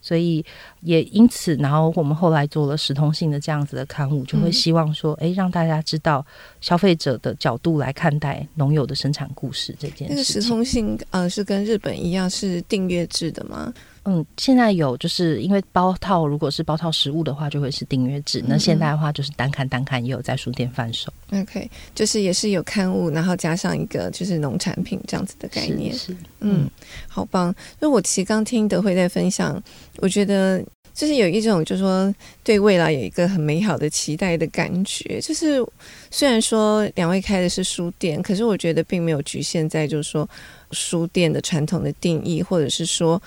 [0.00, 0.44] 所以
[0.82, 6.24] 也因此，然后我们后来做了时通性的这样子的刊物，就会希望说，哎、嗯，让大家知道
[6.60, 10.14] 消费者的角度来看待农友的生产故事这件事。
[10.14, 13.72] 那个时通性，呃，是跟日本一样是订阅制的吗？
[14.06, 18.44] 嗯，现在有，就是因为包套，如果是包套实物的话，就会是订阅制。
[18.46, 21.10] 那现在的话，就是单看单看也有在书店贩售。
[21.32, 25.90] OK，就是也是有刊物，然后加上一个就是农产品这样子的概念。
[25.94, 26.68] 是，是嗯，
[27.08, 27.54] 好棒。
[27.80, 29.58] 那我其实刚听德惠在分享，
[29.96, 30.62] 我觉得
[30.92, 35.18] 就是有一种就是说对未来有一个很美好的期待的感觉。
[35.18, 35.66] 就是
[36.10, 40.28] 虽然说两位开的是书店，可是我觉得并没有局限在就是说
[40.72, 43.20] 书店的传统的定义，或者是说。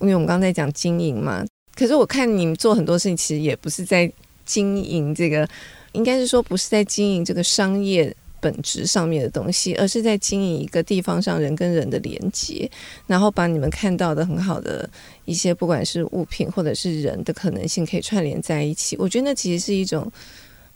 [0.00, 4.10] 因为我们刚才讲经营嘛，可是我看你们做很多事情，其实也不是在
[4.44, 5.48] 经营这个，
[5.92, 12.70] 应该是说不是在经营这个商业本质上面的东西，而是在经营一个地方上人跟人的连接，
[13.06, 14.88] 然后把你们看到的很好的
[15.24, 18.96] 一些，不管是物品或者是人的可能性，可以串联在一起。
[18.98, 20.10] 我觉得那其实是一种。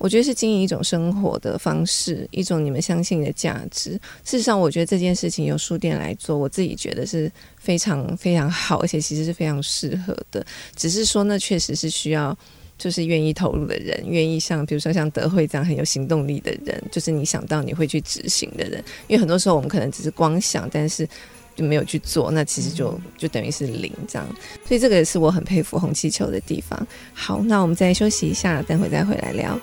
[0.02, 3.92] 我觉得是经营一种生活的方式，一种你们相信的价值。
[4.24, 10.44] 事实上，我觉得这件事情由书店来做，我自己觉得是非常非常好，而且其实是非常适合的。
[10.74, 12.36] 只是说，那确实是需要
[12.76, 18.82] 就是愿意投入的人，愿意像比如说像德惠这样很有行动力的人，就是你想到你会去执行的人。
[19.06, 21.08] 因为很多时候我们可能只是光想，但是
[21.54, 24.26] 就没有去做，那其实就就等于是零这样。
[24.66, 26.84] 所以这个也是我很佩服红气球的地方。
[27.14, 29.56] 好，那我们再休息一下，等会再回来聊。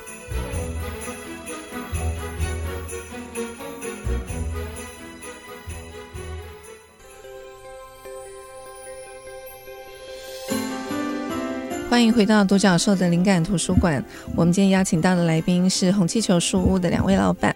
[11.89, 14.01] 欢迎回到独角兽的灵感图书馆。
[14.35, 17.53] 我们今天邀请到的来宾是红气球书屋的两位老板。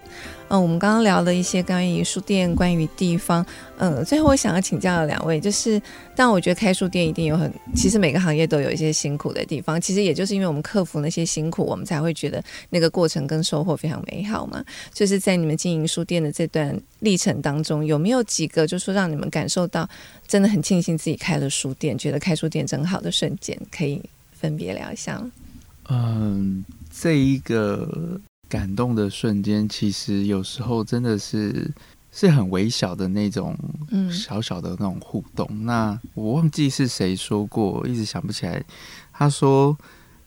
[0.48, 3.46] 嗯，我们刚刚聊了一些关于书店、关于地方。
[3.78, 5.80] 嗯，最后我想要请教两位，就是，
[6.16, 9.80] 但我觉得开书店一定有很，其实每个行业都有一些辛苦的地方。
[9.80, 14.64] 其实也就是因为我们克服那些辛苦，我们才会觉得那个过程跟收获非常美好嘛。
[14.92, 19.88] 就是在你们经营书店的这段历程当中，有没有几个，就是说让你们感受到
[20.28, 24.02] 真的很庆幸自己开了书店，觉得开书店真好的瞬间，可以？
[24.44, 25.24] 分别聊一下。
[25.88, 31.72] 嗯，这一个感动的瞬间，其实有时候真的是
[32.12, 33.58] 是很微小的那种，
[33.90, 35.48] 嗯小小的那种互动。
[35.50, 38.62] 嗯、那我忘记是谁说过，一直想不起来。
[39.14, 39.78] 他说，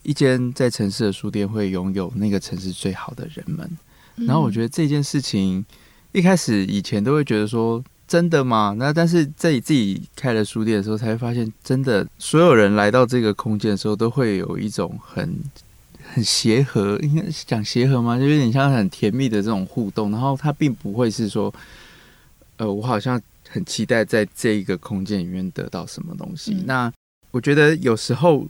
[0.01, 3.69] 一间在城市的书店会拥有那个城市最好的人们。
[4.15, 5.63] 嗯、然后我觉得这件事情，
[6.11, 7.83] 一开始以前都会觉得说。
[8.07, 8.73] 真的吗？
[8.79, 15.37] 那但是在自己开了书店的时候，才会发现，真的所有人来到这个空间的时候，都会有一种很
[16.13, 18.17] 很协和，应该讲协和吗？
[18.17, 20.09] 就有点像很甜蜜的这种互动。
[20.11, 21.53] 然后它并不会是说，
[22.55, 26.53] 呃，我好像很期待在这一个空间里面得到什么东西。
[26.53, 26.93] 嗯、那
[27.31, 28.47] 我觉得有时候。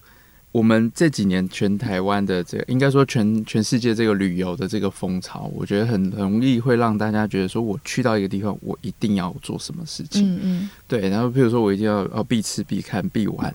[0.53, 10.35] 我们这几年全台湾的这个，应该说全全世界这个旅游的这个风潮，我觉得很很容易会让大家觉得说，我去到一个地方，我一定要做什么事情。
[10.35, 10.69] 嗯嗯。
[10.87, 13.53] 对，然后比如说我一定要要必吃必看必玩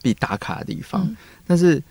[0.00, 1.82] 必打卡的地方，嗯、但是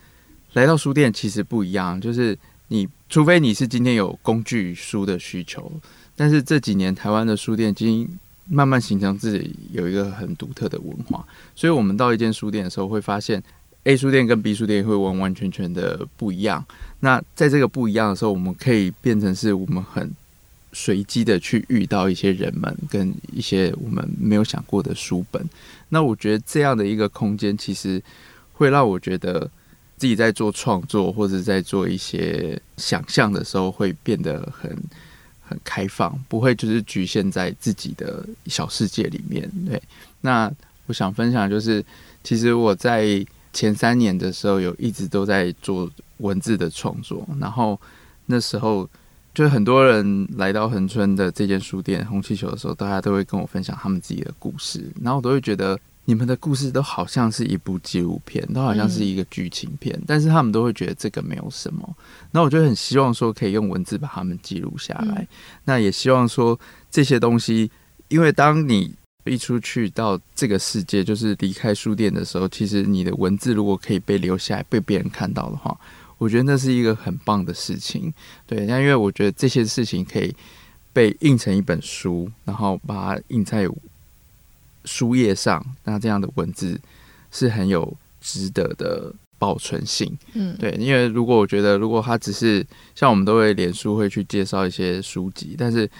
[0.54, 2.38] 来到书店其实不一样，就是
[2.68, 5.70] 你除非你是今天有工具书的需求，
[6.16, 8.08] 但是这几年台湾的书店已经
[8.48, 13.42] 慢慢形成自己有一个很独特的文化，所以我们到一间书店的时候会发现。
[13.84, 16.64] A 书店跟 B 书店会完完全全的不一样。
[17.00, 20.10] 那在这个不一样的时候，我们可以变成是我们很
[20.72, 25.46] 随机的去遇到一些人们，跟一些我们没有想过的书本。
[25.90, 28.02] 那我觉得这样的一个空间，其实
[28.54, 29.50] 会让我觉得
[29.98, 34.74] 自己在做创作或者在做一些想象的时候，会变得很
[35.46, 39.46] 很开放，不会就是局限在自己的小世界里面。
[39.66, 39.80] 对。
[40.22, 40.50] 那
[40.86, 41.84] 我想分享就是，
[42.22, 43.22] 其实我在。
[43.54, 45.88] 前三年的时候，有一直都在做
[46.18, 47.80] 文字的创作，然后
[48.26, 48.86] 那时候
[49.32, 61.96] 就很多人来到恒春的这间书店红气球的时候，大家都会跟我分享他们自己的故事，然后我都会觉得你们的故事都好像是一部纪录片，都好像是一个剧情片，但是他们都会觉得这个没有什么。
[62.32, 65.26] 那我就很希望说可以用文字把他们记录下来，
[65.64, 66.58] 那也希望说
[66.90, 67.70] 这些东西，
[68.08, 68.94] 因为当你
[69.24, 75.78] 一出去到这个世界，就是离开书店的时候，其实你的文字如果可以被留下来，被别人看到的话，
[76.18, 78.12] 我觉得那是一个很棒的事情。
[78.46, 80.34] 对，那因为我觉得这些事情可以
[80.92, 83.66] 被印成一本书，然后把它印在
[84.84, 86.78] 书页上，那这样的文字
[87.30, 90.14] 是很有值得的保存性。
[90.34, 92.64] 嗯，对，因为如果我觉得，如果它只是
[92.94, 95.90] 像我们都会脸书会去介绍一些书籍，但是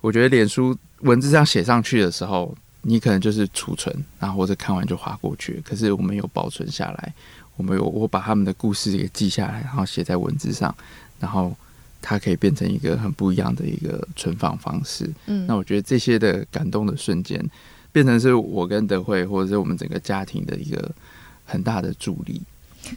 [0.00, 5.62] 我觉得脸书文字上写上去的时候，你可能就是储存，然后或者看完就划过去。
[5.64, 7.14] 可是我们有保存下来，
[7.56, 10.74] 我们有我把他们的故事给记下来，然后写在文字上，
[11.20, 11.56] 然后
[12.02, 15.08] 它可以变成一个很不一样的一个存放方式。
[15.26, 17.42] 嗯，那我觉得这些的感动的瞬间，
[17.92, 20.90] 变成是我跟德惠或者是我们整个家庭的一个
[21.44, 22.42] 很大的助力。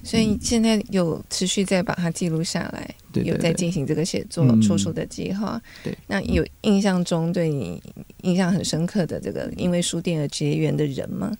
[0.04, 5.62] 所以现在有持续在把它记录下来，对对对，有在进行这个写作出书的计划。
[5.84, 7.82] 对，那有印象中对你
[8.24, 11.32] 印象很深刻的这个因为书店而结缘的人吗？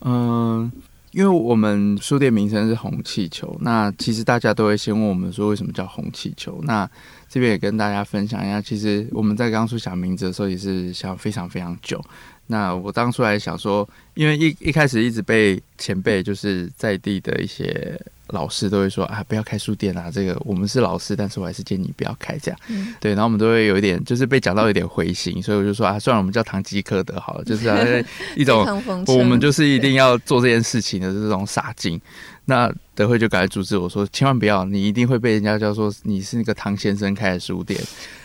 [0.00, 0.72] 嗯、呃，
[1.12, 6.60] 因为我们书店名称是红气球，那其实大家都会先问我们说为什么叫红气球？
[6.62, 6.88] 那
[7.28, 12.02] 这边也跟大家分享一下，其实我们在刚出想名字的时候也是想非常非常久。
[12.48, 22.60] 那我当初还想说，因为一一开始一直被前辈就是在地的一些老师都会说啊，不要开书店啊，这个我们是老师，但是我还是建议你不要开这样。
[22.68, 27.76] 嗯、对，然后我们都会有一点，就是被讲到有点灰心，所以我就说啊，算了，我们叫唐吉诃德好了，就是、啊、
[28.36, 28.64] 一种
[29.08, 32.00] 我们就是一定要做这件事情的这种傻劲。
[32.44, 37.80] 那德惠就赶快阻止我说，千万不要，你一定会被人家叫做你是那个唐先生开的书店，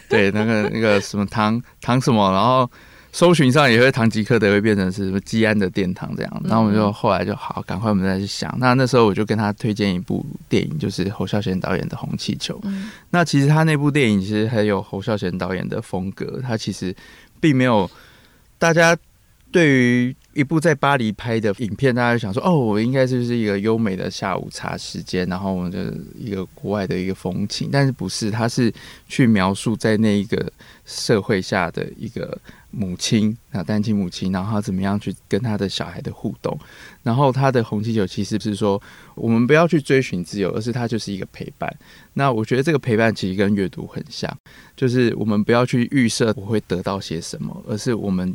[0.08, 2.70] 对，那个那个什么唐唐什么，然后。
[3.12, 8.56] 搜寻上也会唐吉诃德会变成是什么基安的殿堂这样，然后我们就后来就好，赶快我们再去想。
[8.58, 12.60] 那那时候我就跟他推荐一部电影，就是侯孝贤导演的《红气球》。
[13.10, 16.96] 那其实他那部电影其实很有侯孝贤导演的风格，他其实
[17.40, 17.90] 并没有
[18.58, 18.98] 大家
[19.52, 28.74] 对于一部在巴黎拍的影片，大家就想说哦，我应该就是一个优美的下午茶时间，然后我们的一个国外的一个风情，但是不是，他是
[29.08, 30.52] 去描述在那一个
[30.86, 32.38] 社会下的一个。
[32.74, 36.58] 母亲啊，单亲母亲，然后他怎么样去跟他的小孩的互动？
[37.04, 38.82] 然后他的红气球其实是说，
[39.14, 41.70] 我们不要去追寻自由，而是它就是一个陪伴。
[42.14, 44.34] 那我觉得这个陪伴其实跟阅读很像，
[44.74, 48.34] 就是我们不要去预设我会得到些什么，而是我们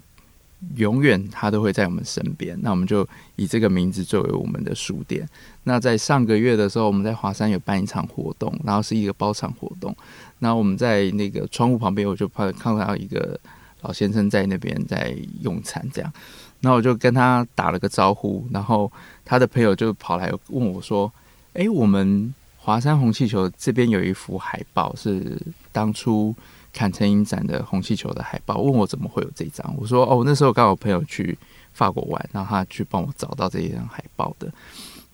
[0.77, 2.59] 永远他都会在我们身边。
[2.63, 5.29] 那我们就以这个名字作为我们的书店。
[5.65, 9.97] 那在上个月的时候，我们在华山有办一场活动，然后是一个包场活动。
[10.39, 13.39] 那我们在那个窗户旁边，我就看看到一个。
[13.83, 16.13] 老先生在那边在用餐，这样，
[16.61, 18.91] 那我就跟他打了个招呼，然后
[19.25, 21.13] 他的朋友就跑来问我说
[21.53, 25.41] ：“诶，我们华山红气球这边有一幅海报，是
[25.71, 26.35] 当初
[26.77, 31.37] 坎城影展的红气球的海报，问我怎么会有这张？”我说：“哦，那时候刚好朋友去
[31.73, 34.53] 法国玩，然后他去帮我找到这一张海报的，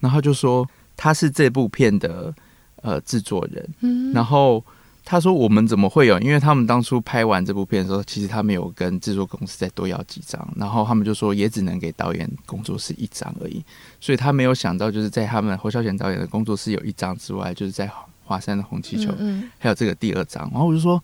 [0.00, 2.34] 然后他就说他是这部片的
[2.82, 4.62] 呃制作人，嗯，然后。”
[5.04, 6.16] 他说：“我们怎么会有？
[6.20, 13.60] 因为他们当初拍完这部片的时候，其实他没有跟制作公司再多要几张，然后他们就说也只能给导演工作室一张而已。
[14.00, 17.90] 所以他没有想到，就是在他们侯孝贤导演的工作室有一张之外，就是在
[18.24, 19.12] 华山的红气球
[19.58, 20.48] 还有这个第二张。
[20.52, 21.02] 然后我就说，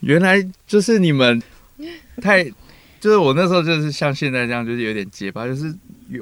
[0.00, 1.42] 原来就是你们
[2.22, 2.44] 太，
[3.00, 5.74] 就是我那时候就是像现在这样，就是有点结巴，就是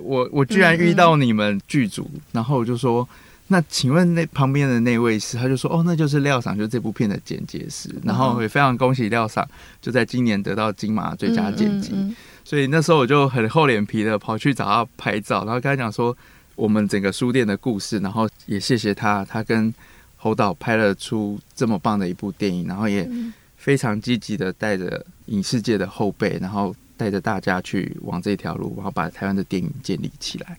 [0.03, 3.09] 我我居然遇到你们剧组，然后我就说。”
[3.49, 5.37] 那请问那旁边的那位是？
[5.37, 7.89] 他就说哦，那就是廖赏，就是这部片的剪接师。
[8.03, 9.49] 然后也非常恭喜廖赏，
[9.81, 11.93] 就在今年得到金马最佳剪辑。
[11.93, 16.17] 嗯嗯嗯、所以那时候我就很厚脸皮的跑去找他拍照，然后跟他讲说
[16.57, 19.73] 我们整个书店的故事，然后也谢谢他，他跟
[20.17, 23.09] 侯导拍了出这么棒的一部电影，然后也
[23.67, 30.57] 非常积极的带着影视界的后辈，然后带着大家去往这条路，然后把台湾的电影建立起来。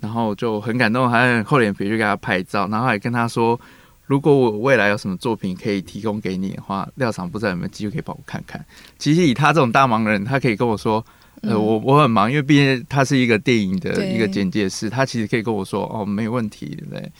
[0.00, 3.60] 然后就很感动，还很厚脸皮去给他拍照，然后还跟他说，
[4.04, 8.66] 如果我未来有什么作品可以提供给你的话，廖厂不知道有没有机会可以帮我看看。
[8.98, 11.04] 其实以他这种大忙人，他可以跟我说，
[11.42, 17.12] 呃，我我很忙，因为毕竟他是一个电影的一个简介师，他其实可以跟我说，哦，没有问题，对不对？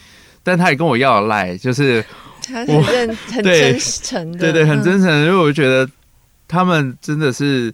[0.42, 2.04] 但他也跟我要了赖，就是
[2.40, 5.88] 他很认很真诚的，对对，很真诚，因为我觉得
[6.48, 7.72] 他们真的是。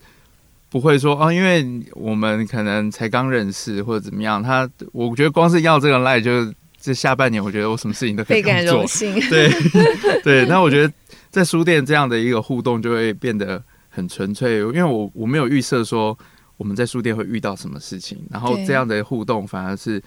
[0.68, 4.42] 不会说哦，因为我们可能才刚认识或者怎么样。
[4.42, 8.52] 他，我觉得光是要这个赖，就这下半年，我觉得我什么事情都可以做。
[8.52, 9.14] 倍感荣幸。
[9.30, 9.48] 对
[10.22, 10.92] 对，那我觉得
[11.30, 16.18] 在书店这样的一个互动就会变得很纯粹，因为我我没有预设说
[16.56, 20.02] 我们在书店会遇到什么事情，然后这样的互动反而是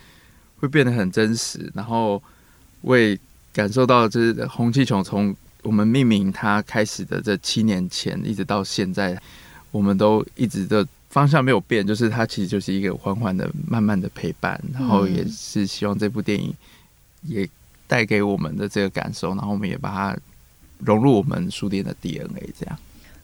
[0.57, 2.21] 会变得很真实，然后
[2.81, 3.17] 我也
[3.53, 9.21] 感受到就是红气球从我们命名它开始的这七年前一直到现在。
[9.71, 16.51] 我们都一直的方向没有变，就是它其实就是一个缓缓的、慢慢的陪伴，然后也是希望这部电影
[17.21, 17.47] 也
[17.85, 20.17] 带给我们的这个感受，然后我们也把它
[20.79, 22.79] 融入我们书店的 DNA，这样。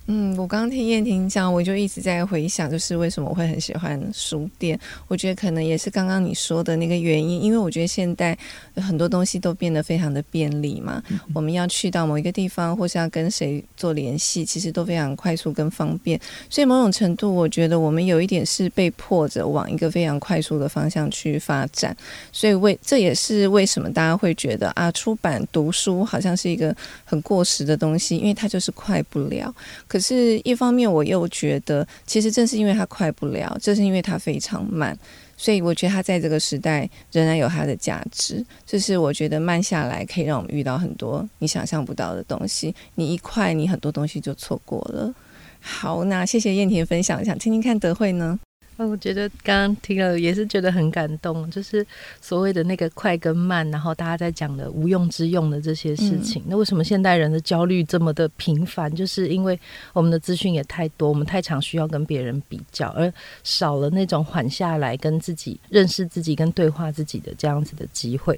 [0.08, 4.80] 嗯，我刚刚听燕婷讲，我就一直在回想，就是为什么我会很喜欢书店。
[5.08, 8.38] 我觉得可能也是刚刚你说的那个原因，因为我觉得现在
[8.76, 11.02] 很多东西都变得非常的便利嘛。
[11.10, 16.20] 嗯、我们要去到某一个地方，或是要跟谁做联系，其实都非常快速跟方便。
[16.52, 21.98] 所以某种程度，我觉得我们有一点是被迫着往一个非常快速的方向去发展。
[22.32, 29.52] 所以为这也是为什么大家会觉得啊，出版读书好像是一个很过时的东西，因为它就是快不了。
[29.96, 34.94] 可是，一方面我又觉得，其实正是因为它快不了，正是因为它非常慢，
[35.38, 38.46] 所以我觉得它在这个时代仍然有它的价值。
[38.66, 42.76] 就是我觉得慢下来可以让我们遇到很多你想象不到的东西。
[42.96, 45.14] 你一快，你很多东西就错过了。
[45.62, 48.38] 好，那谢谢燕婷分享，想听听看德惠呢？
[48.78, 51.86] 我觉得刚刚听了也是觉得很感动，就是
[52.20, 56.42] 所谓的那个快跟慢，然后大家在讲的无用之用的这些事情。
[56.44, 58.94] 嗯、那为什么现代人的焦虑这么的频繁？
[58.94, 59.58] 就是因为
[59.94, 63.12] 我们的资讯也太多，我们太常需要跟别人比较，而
[63.44, 68.38] 少了那种缓下来跟自己认识自己跟对话自己的这样子的机会。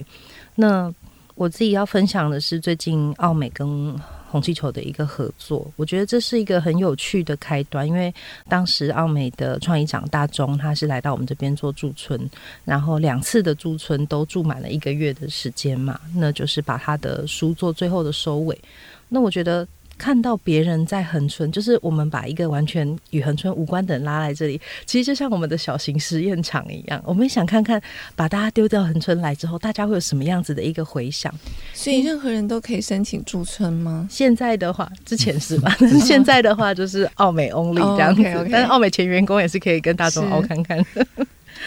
[0.54, 0.94] 那
[1.34, 3.96] 我自己要分享的是最近奥美跟
[4.30, 8.14] 红气球的一个合作，我觉得这是一个很有趣的开端，因为
[8.50, 12.20] 当时奥美的创意长大中，他是来到我们这边做驻村，
[12.66, 18.60] 然后两次的驻村都住满了一个月的时间嘛，那就是把他的书做最后的收尾，
[19.08, 19.68] 那我觉得。
[19.98, 27.02] 看到别人在恒春，就是我们把一个完全与恒春无关的人拉来这里，其实就像我们的小型实验场一样。
[27.06, 27.82] 我们也想看看，
[28.16, 31.34] 把大家丢到恒春来之后，大家会有什么样子的一个回响。
[31.74, 34.08] 所以任何人都可以申请驻村吗？
[34.10, 35.76] 现在的话，之前是吧？
[36.04, 38.50] 现在的话就是澳美 only 这样子，oh, okay, okay.
[38.52, 41.08] 但是奥美前员工也是可以跟大众奥看看的。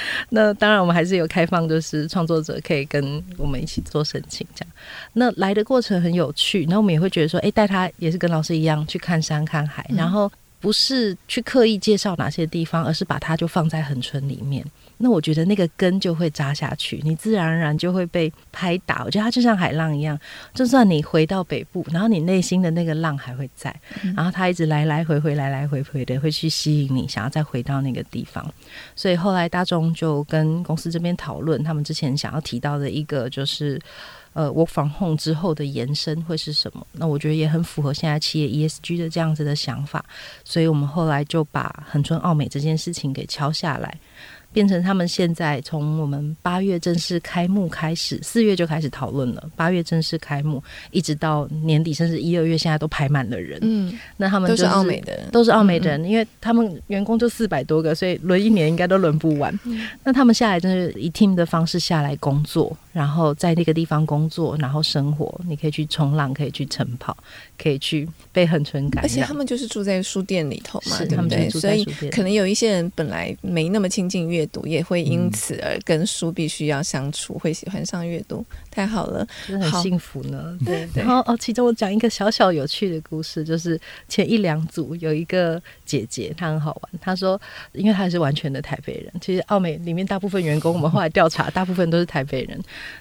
[0.30, 4.72] 那当然，我们还是有开放，就是创作者可以跟我们一起做申请，这样。
[5.14, 10.30] 那来的过程很有趣，那我们也会觉得说，哎，带他也是跟老师一样去看山看海，然后
[10.61, 14.64] 不是去刻意介绍哪些地方，而是把它就放在恒春里面。
[15.02, 19.02] 那我觉得那个根就会扎下去，你自然而然就会被拍打。
[19.02, 20.18] 我觉得它就像海浪一样，
[20.52, 23.74] 就算你回到北部，然后你内心的那个浪还会在，
[24.14, 28.46] 然后它一直来来回回、来来回回的会去吸引你，想要再回到那个地方。
[28.94, 33.80] 所以后来大众就跟公司这边讨论，他们之前想要提到的一个就是，
[34.32, 36.86] 呃我防控之后的延伸会是什么？
[36.92, 40.04] 那我觉得也很符合现在企业 ESG 的这样子的想法，
[40.44, 43.98] 所以我们后来就把恒春奥美这件事情给敲下来。
[44.53, 49.51] 变成他们现在从我们八月正式开幕开始，四月就开始讨论了。
[49.57, 53.59] 八月正式开幕，一直到年底，甚至一二月，现在都排满了人。
[53.62, 59.57] 嗯，那他们、就是、都是澳美的，都是澳美的人，嗯、因为他们员工就四百多个，所以轮一年应该都轮不完。
[59.64, 65.40] 嗯、那他们下来就是以 team 的方式下来工作，然后在那个地方工作，然后生活。
[65.46, 67.16] 你可以去冲浪，可以去晨跑，
[67.59, 69.03] 可以去被很纯感。
[69.05, 71.48] 而且他们就是住在书店里头嘛，是对不对？
[71.51, 80.57] 所以可能有一些人本来没那么亲近阅读，也会因此而跟书必须要相处，会喜欢上阅读，太好了，真的很幸福呢。
[80.64, 83.78] 对，对，然后哦，其中我讲一个小小有趣的故事，就是
[84.09, 86.93] 前一两组有一个姐姐，她很好玩。
[87.01, 87.41] 她说，
[87.72, 92.59] 因为她是完全的台北人，其实奥美里面大部分员工，我们后来调查，大部分都是台北人。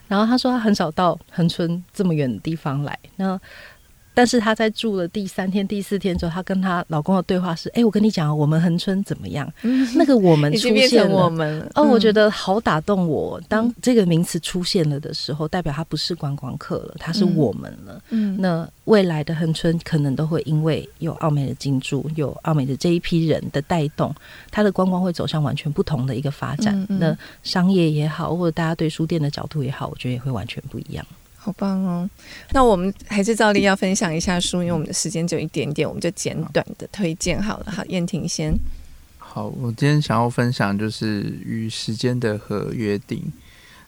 [0.08, 2.98] 然后她说，她很少到恒春这么远的地方来。
[3.16, 3.40] 那
[4.20, 9.50] 但是她在住了第三天、第四天之后，她跟她老公的对话是：哎，我跟你讲，我们恒春怎么样？
[9.62, 13.40] 嗯、那个我们出现了，我们哦，我觉得好打动我。
[13.48, 18.02] 当这个名词出现了的时候，代表它不是观光客了，它是我们了。
[18.10, 24.14] 嗯，那未来的恒春可能都会因为有澳美的进驻，有澳美的这一批人的带动，
[24.52, 26.78] 它的观光会走向完全不同的一个发展。
[26.78, 31.08] 嗯嗯、那商业也好，或者大家对书店的角度也好，我觉得也会完全不一样。
[31.42, 32.10] 好棒哦！
[32.52, 37.72] 那我们还是照例要分享一下书，因为我们的时间只有一点点，我们就简短的推荐好了。
[37.72, 38.54] 好，燕婷先。
[39.18, 43.18] 好，我今天想要分享就是《与时间的和约定》。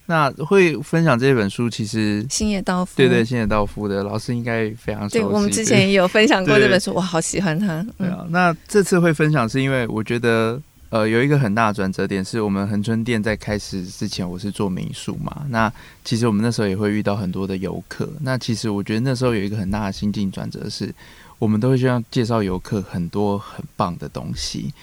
[0.05, 5.19] 那会分享这本书，其实星野道夫，对对，星野道夫的老师应该非常熟悉。
[5.19, 7.85] 对，我们之前也有分享过这本书， 我好喜欢它。
[7.97, 10.61] 对啊，那这次会分享是因为我觉得。
[10.91, 15.45] 呃，有一个很大的转折点是我们恒春店在开始之前，我是做民宿嘛。
[15.47, 15.71] 那
[16.03, 18.09] 其实我们那时候也会遇到很多的游客。
[18.19, 20.93] 那其实我觉得那时候有一个很大的心境转折是，
[21.39, 24.73] 我们都会希望介绍游客很多很棒的东西，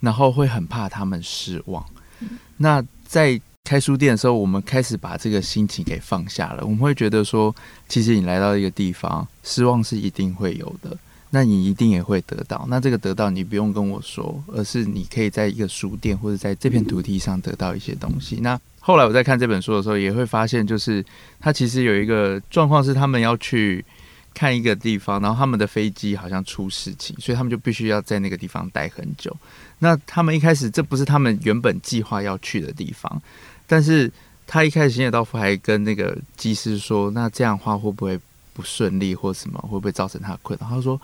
[0.00, 1.82] 然后会很怕他们失望。
[2.58, 6.62] 那在开书店的时候，我们开始把这个心情给放下了。
[6.62, 7.56] 我们会觉得说，
[7.88, 10.94] 其实你来到一个地方，失望是一定会有的。
[11.34, 12.64] 那你一定也会得到。
[12.68, 18.36] 那这个得到你不用跟我说，而是你可以在一个书店或者在这片土地上得到一些东西。
[18.36, 21.04] 那后来我在看这本书的时候，也会发现，就是
[21.40, 23.84] 他其实有一个状况是，他们要去
[24.32, 29.36] 看一个地方，然后他们的飞机好像出事情，所以他们就必须要在那个地方待很久。
[29.80, 33.20] 那他们一开始这不是他们原本计划要去的地方，
[33.66, 34.08] 但是
[34.46, 38.16] 他一开始辛尔道夫还跟那个机师说：“那这样的话会不会
[38.52, 39.58] 不顺利或什么？
[39.62, 41.00] 会不会造成他困扰？”他说。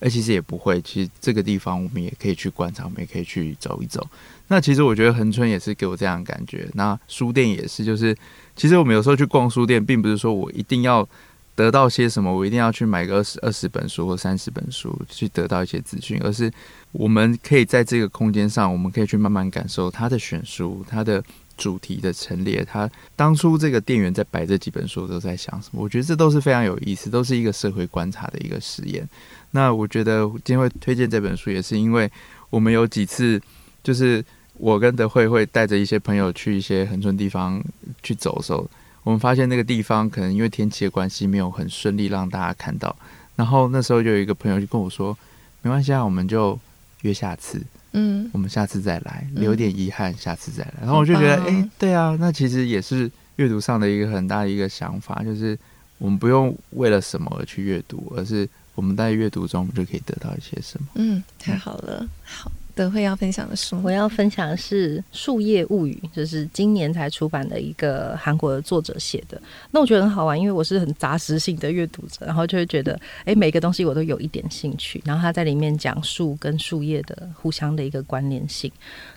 [0.00, 0.80] 哎，其实也不会。
[0.82, 4.06] 其实这个地方我们也可以去观察，我们也可以去走一走。
[4.46, 6.68] 那其实我觉得恒春也是给我这样的感觉。
[6.74, 8.16] 那书店也是，就是
[8.56, 11.08] 其实我们有时候去逛书店，并不是说我一定要
[11.54, 16.50] 得到些什么，我一定要去买个二十二十本书或三十本书去得到一些资讯，而是
[16.92, 21.22] 我们可以在这个空间上，我们可以去慢慢感受他的选书，他的。
[21.58, 25.82] 主题的陈列，他当初这个店员在摆这几本书都在想什么？
[25.82, 29.06] 我觉得这都是非常有意思，都是一个社会观察的一个实验。
[29.50, 32.10] 那我觉得今天会推荐这本书，也是因为
[32.48, 33.38] 我们有几次，
[33.82, 37.62] 就是我跟德慧会带着一些朋友去一些恒春地方
[38.02, 38.66] 去走的时候，
[39.02, 42.94] 我们发现那个地方可能因为天气的关系没有很顺利让大家看到。
[43.36, 45.16] 然后那时候就有一个朋友就跟我说
[45.62, 46.58] ：“没关系啊，我们就
[47.02, 47.62] 约下次。”
[47.98, 50.74] 嗯，我们下次再来，留点遗憾，下次再来。
[50.82, 55.58] 然后我就觉得，哎、欸，对啊，那其实也是阅读上的一个很大的一个想法，就是
[55.98, 60.88] 我们不用为了什么而去阅读，而是我们在阅读中，我们就可以得到一些什么。
[60.94, 62.52] 嗯，太好了，好。
[62.78, 69.42] 德惠要分享的书，我要分享的是《树叶物语》，就是今年才出版的一个韩国的作者写的。
[69.72, 75.02] 那我觉得很好玩，因为我是很杂食性的阅读者，然后就会觉得，哎，每个东西我都有一点兴趣。
[75.04, 78.70] 然后他在里面讲树跟树叶的互相的一个关联性。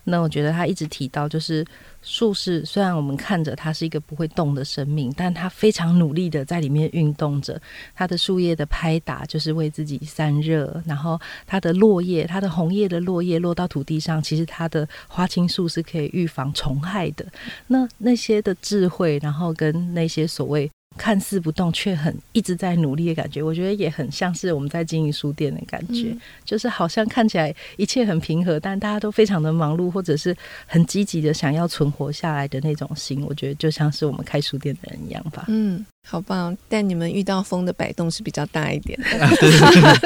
[0.03, 1.63] 那我觉得他一直提到，就是。
[2.01, 7.61] 树是虽然我们看着它是一个不会动的生命，但它非常努力的在里面运动着。
[7.95, 17.25] 它的树叶的拍打就是为自己散热，然后它的落叶，它的红叶的落叶落到土地上，其实它的花青素是可以预防虫害的。
[17.67, 20.69] 那那些的智慧，然后跟那些所谓。
[20.97, 30.35] 看似不动却很一直在努力的感觉，我觉得也很像是我们在经营书店的感觉，嗯、就是好像看起来一切很平和，但大家都非常的忙碌，或者是
[30.67, 35.45] 很积极的想要存活下来的那种心，我觉得就像是我们开书店的人一样吧。
[35.47, 35.85] 嗯。
[36.03, 36.57] 好棒！
[36.67, 39.29] 但你们遇到风的摆动是比较大一点的。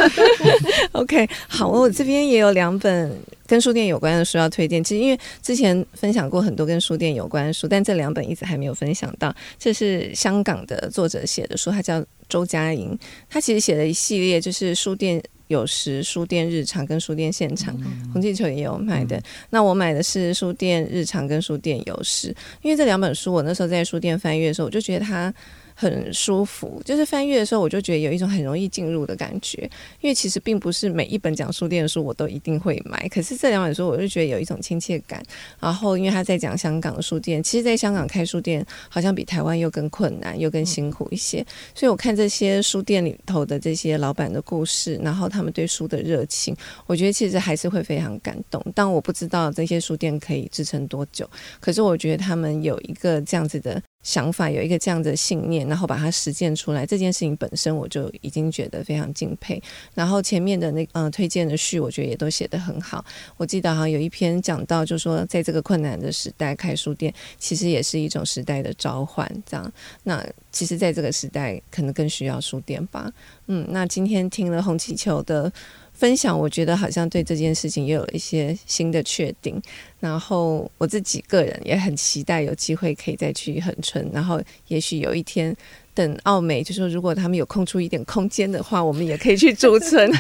[0.92, 3.12] OK，好，我这边也有两本
[3.48, 4.84] 跟书店有关的书要推荐。
[4.84, 9.34] 其实因为之前分享过很多跟书店有关的书，但这两本一直还没有分享到。
[9.58, 12.96] 这是香港的作者写的书，他叫周佳莹。
[13.28, 17.76] 他其实写了一系列，就是书店有时、书店日常跟书店现场。
[18.14, 19.20] 红气球也有买的。
[19.50, 22.28] 那我买的是书店日常跟书店有时，
[22.62, 25.34] 因为这两本书我那时候在书店翻阅的时候，我就觉得它。
[25.76, 29.70] 很舒服，就是翻阅的时候，我就觉得有一种很容易进入的感觉。
[30.00, 35.22] 因为其实并不是每一本讲书店的书我都一定会买，可是这两本书我就觉得有一种亲切感。
[35.60, 41.46] 然后，因为他在讲香港的书店，其实在香港开书店好像比台湾又更困难，又更辛苦一些。
[41.76, 46.56] 所以我看这些书店里头的这些老板的故事，然后他们对书的热情，
[46.88, 48.66] 我觉得其实还是会非常感动。
[48.74, 53.82] 但我不知道这些书店可以支撑多久，可是我觉得他们有一个这样子的。
[54.06, 59.62] 想法有一个这样的信念，然后把它实践出来，这件事情本身我就已经觉得非常敬佩。
[59.96, 63.04] 然后前面的那嗯、呃、推荐的序，我觉得也都写得很好。
[63.36, 69.28] 我记得好像有一篇讲到，就说在这个困难的时代开书店，其实也是一种时代的召唤。
[69.44, 73.12] 这样，那其实在这个时代，可能更需要书店吧。
[73.48, 75.52] 嗯，那今天听了红气球的。
[75.96, 79.62] 分享，我觉得好像对这件事情也有一些新的确定。
[80.00, 84.08] 然后我自己个人也很期待有机会可以再去恒春。
[84.14, 85.56] 然后也许有一天，
[85.96, 90.12] 等奥美，就说如果他们有空出一点空间的话，我们也可以去驻村，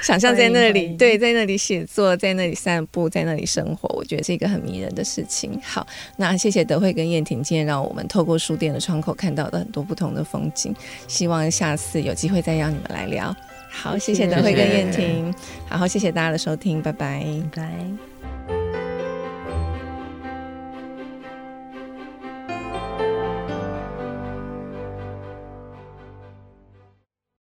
[0.00, 5.58] 想象在那里，对，在那里写作，在那里散步，在那里生活，我觉得是一个很迷人的事情。
[5.60, 5.84] 好，
[6.16, 10.72] 那谢谢德惠跟燕婷，今天让我们透过书店的窗口看到了很多不同的风景。
[11.08, 13.34] 希望下次有机会再让你们来聊。
[13.82, 15.34] 好，谢谢德辉跟燕婷，
[15.66, 16.92] 好，谢谢大家的收听，拜。
[16.92, 17.24] 拜，
[17.56, 18.59] 拜。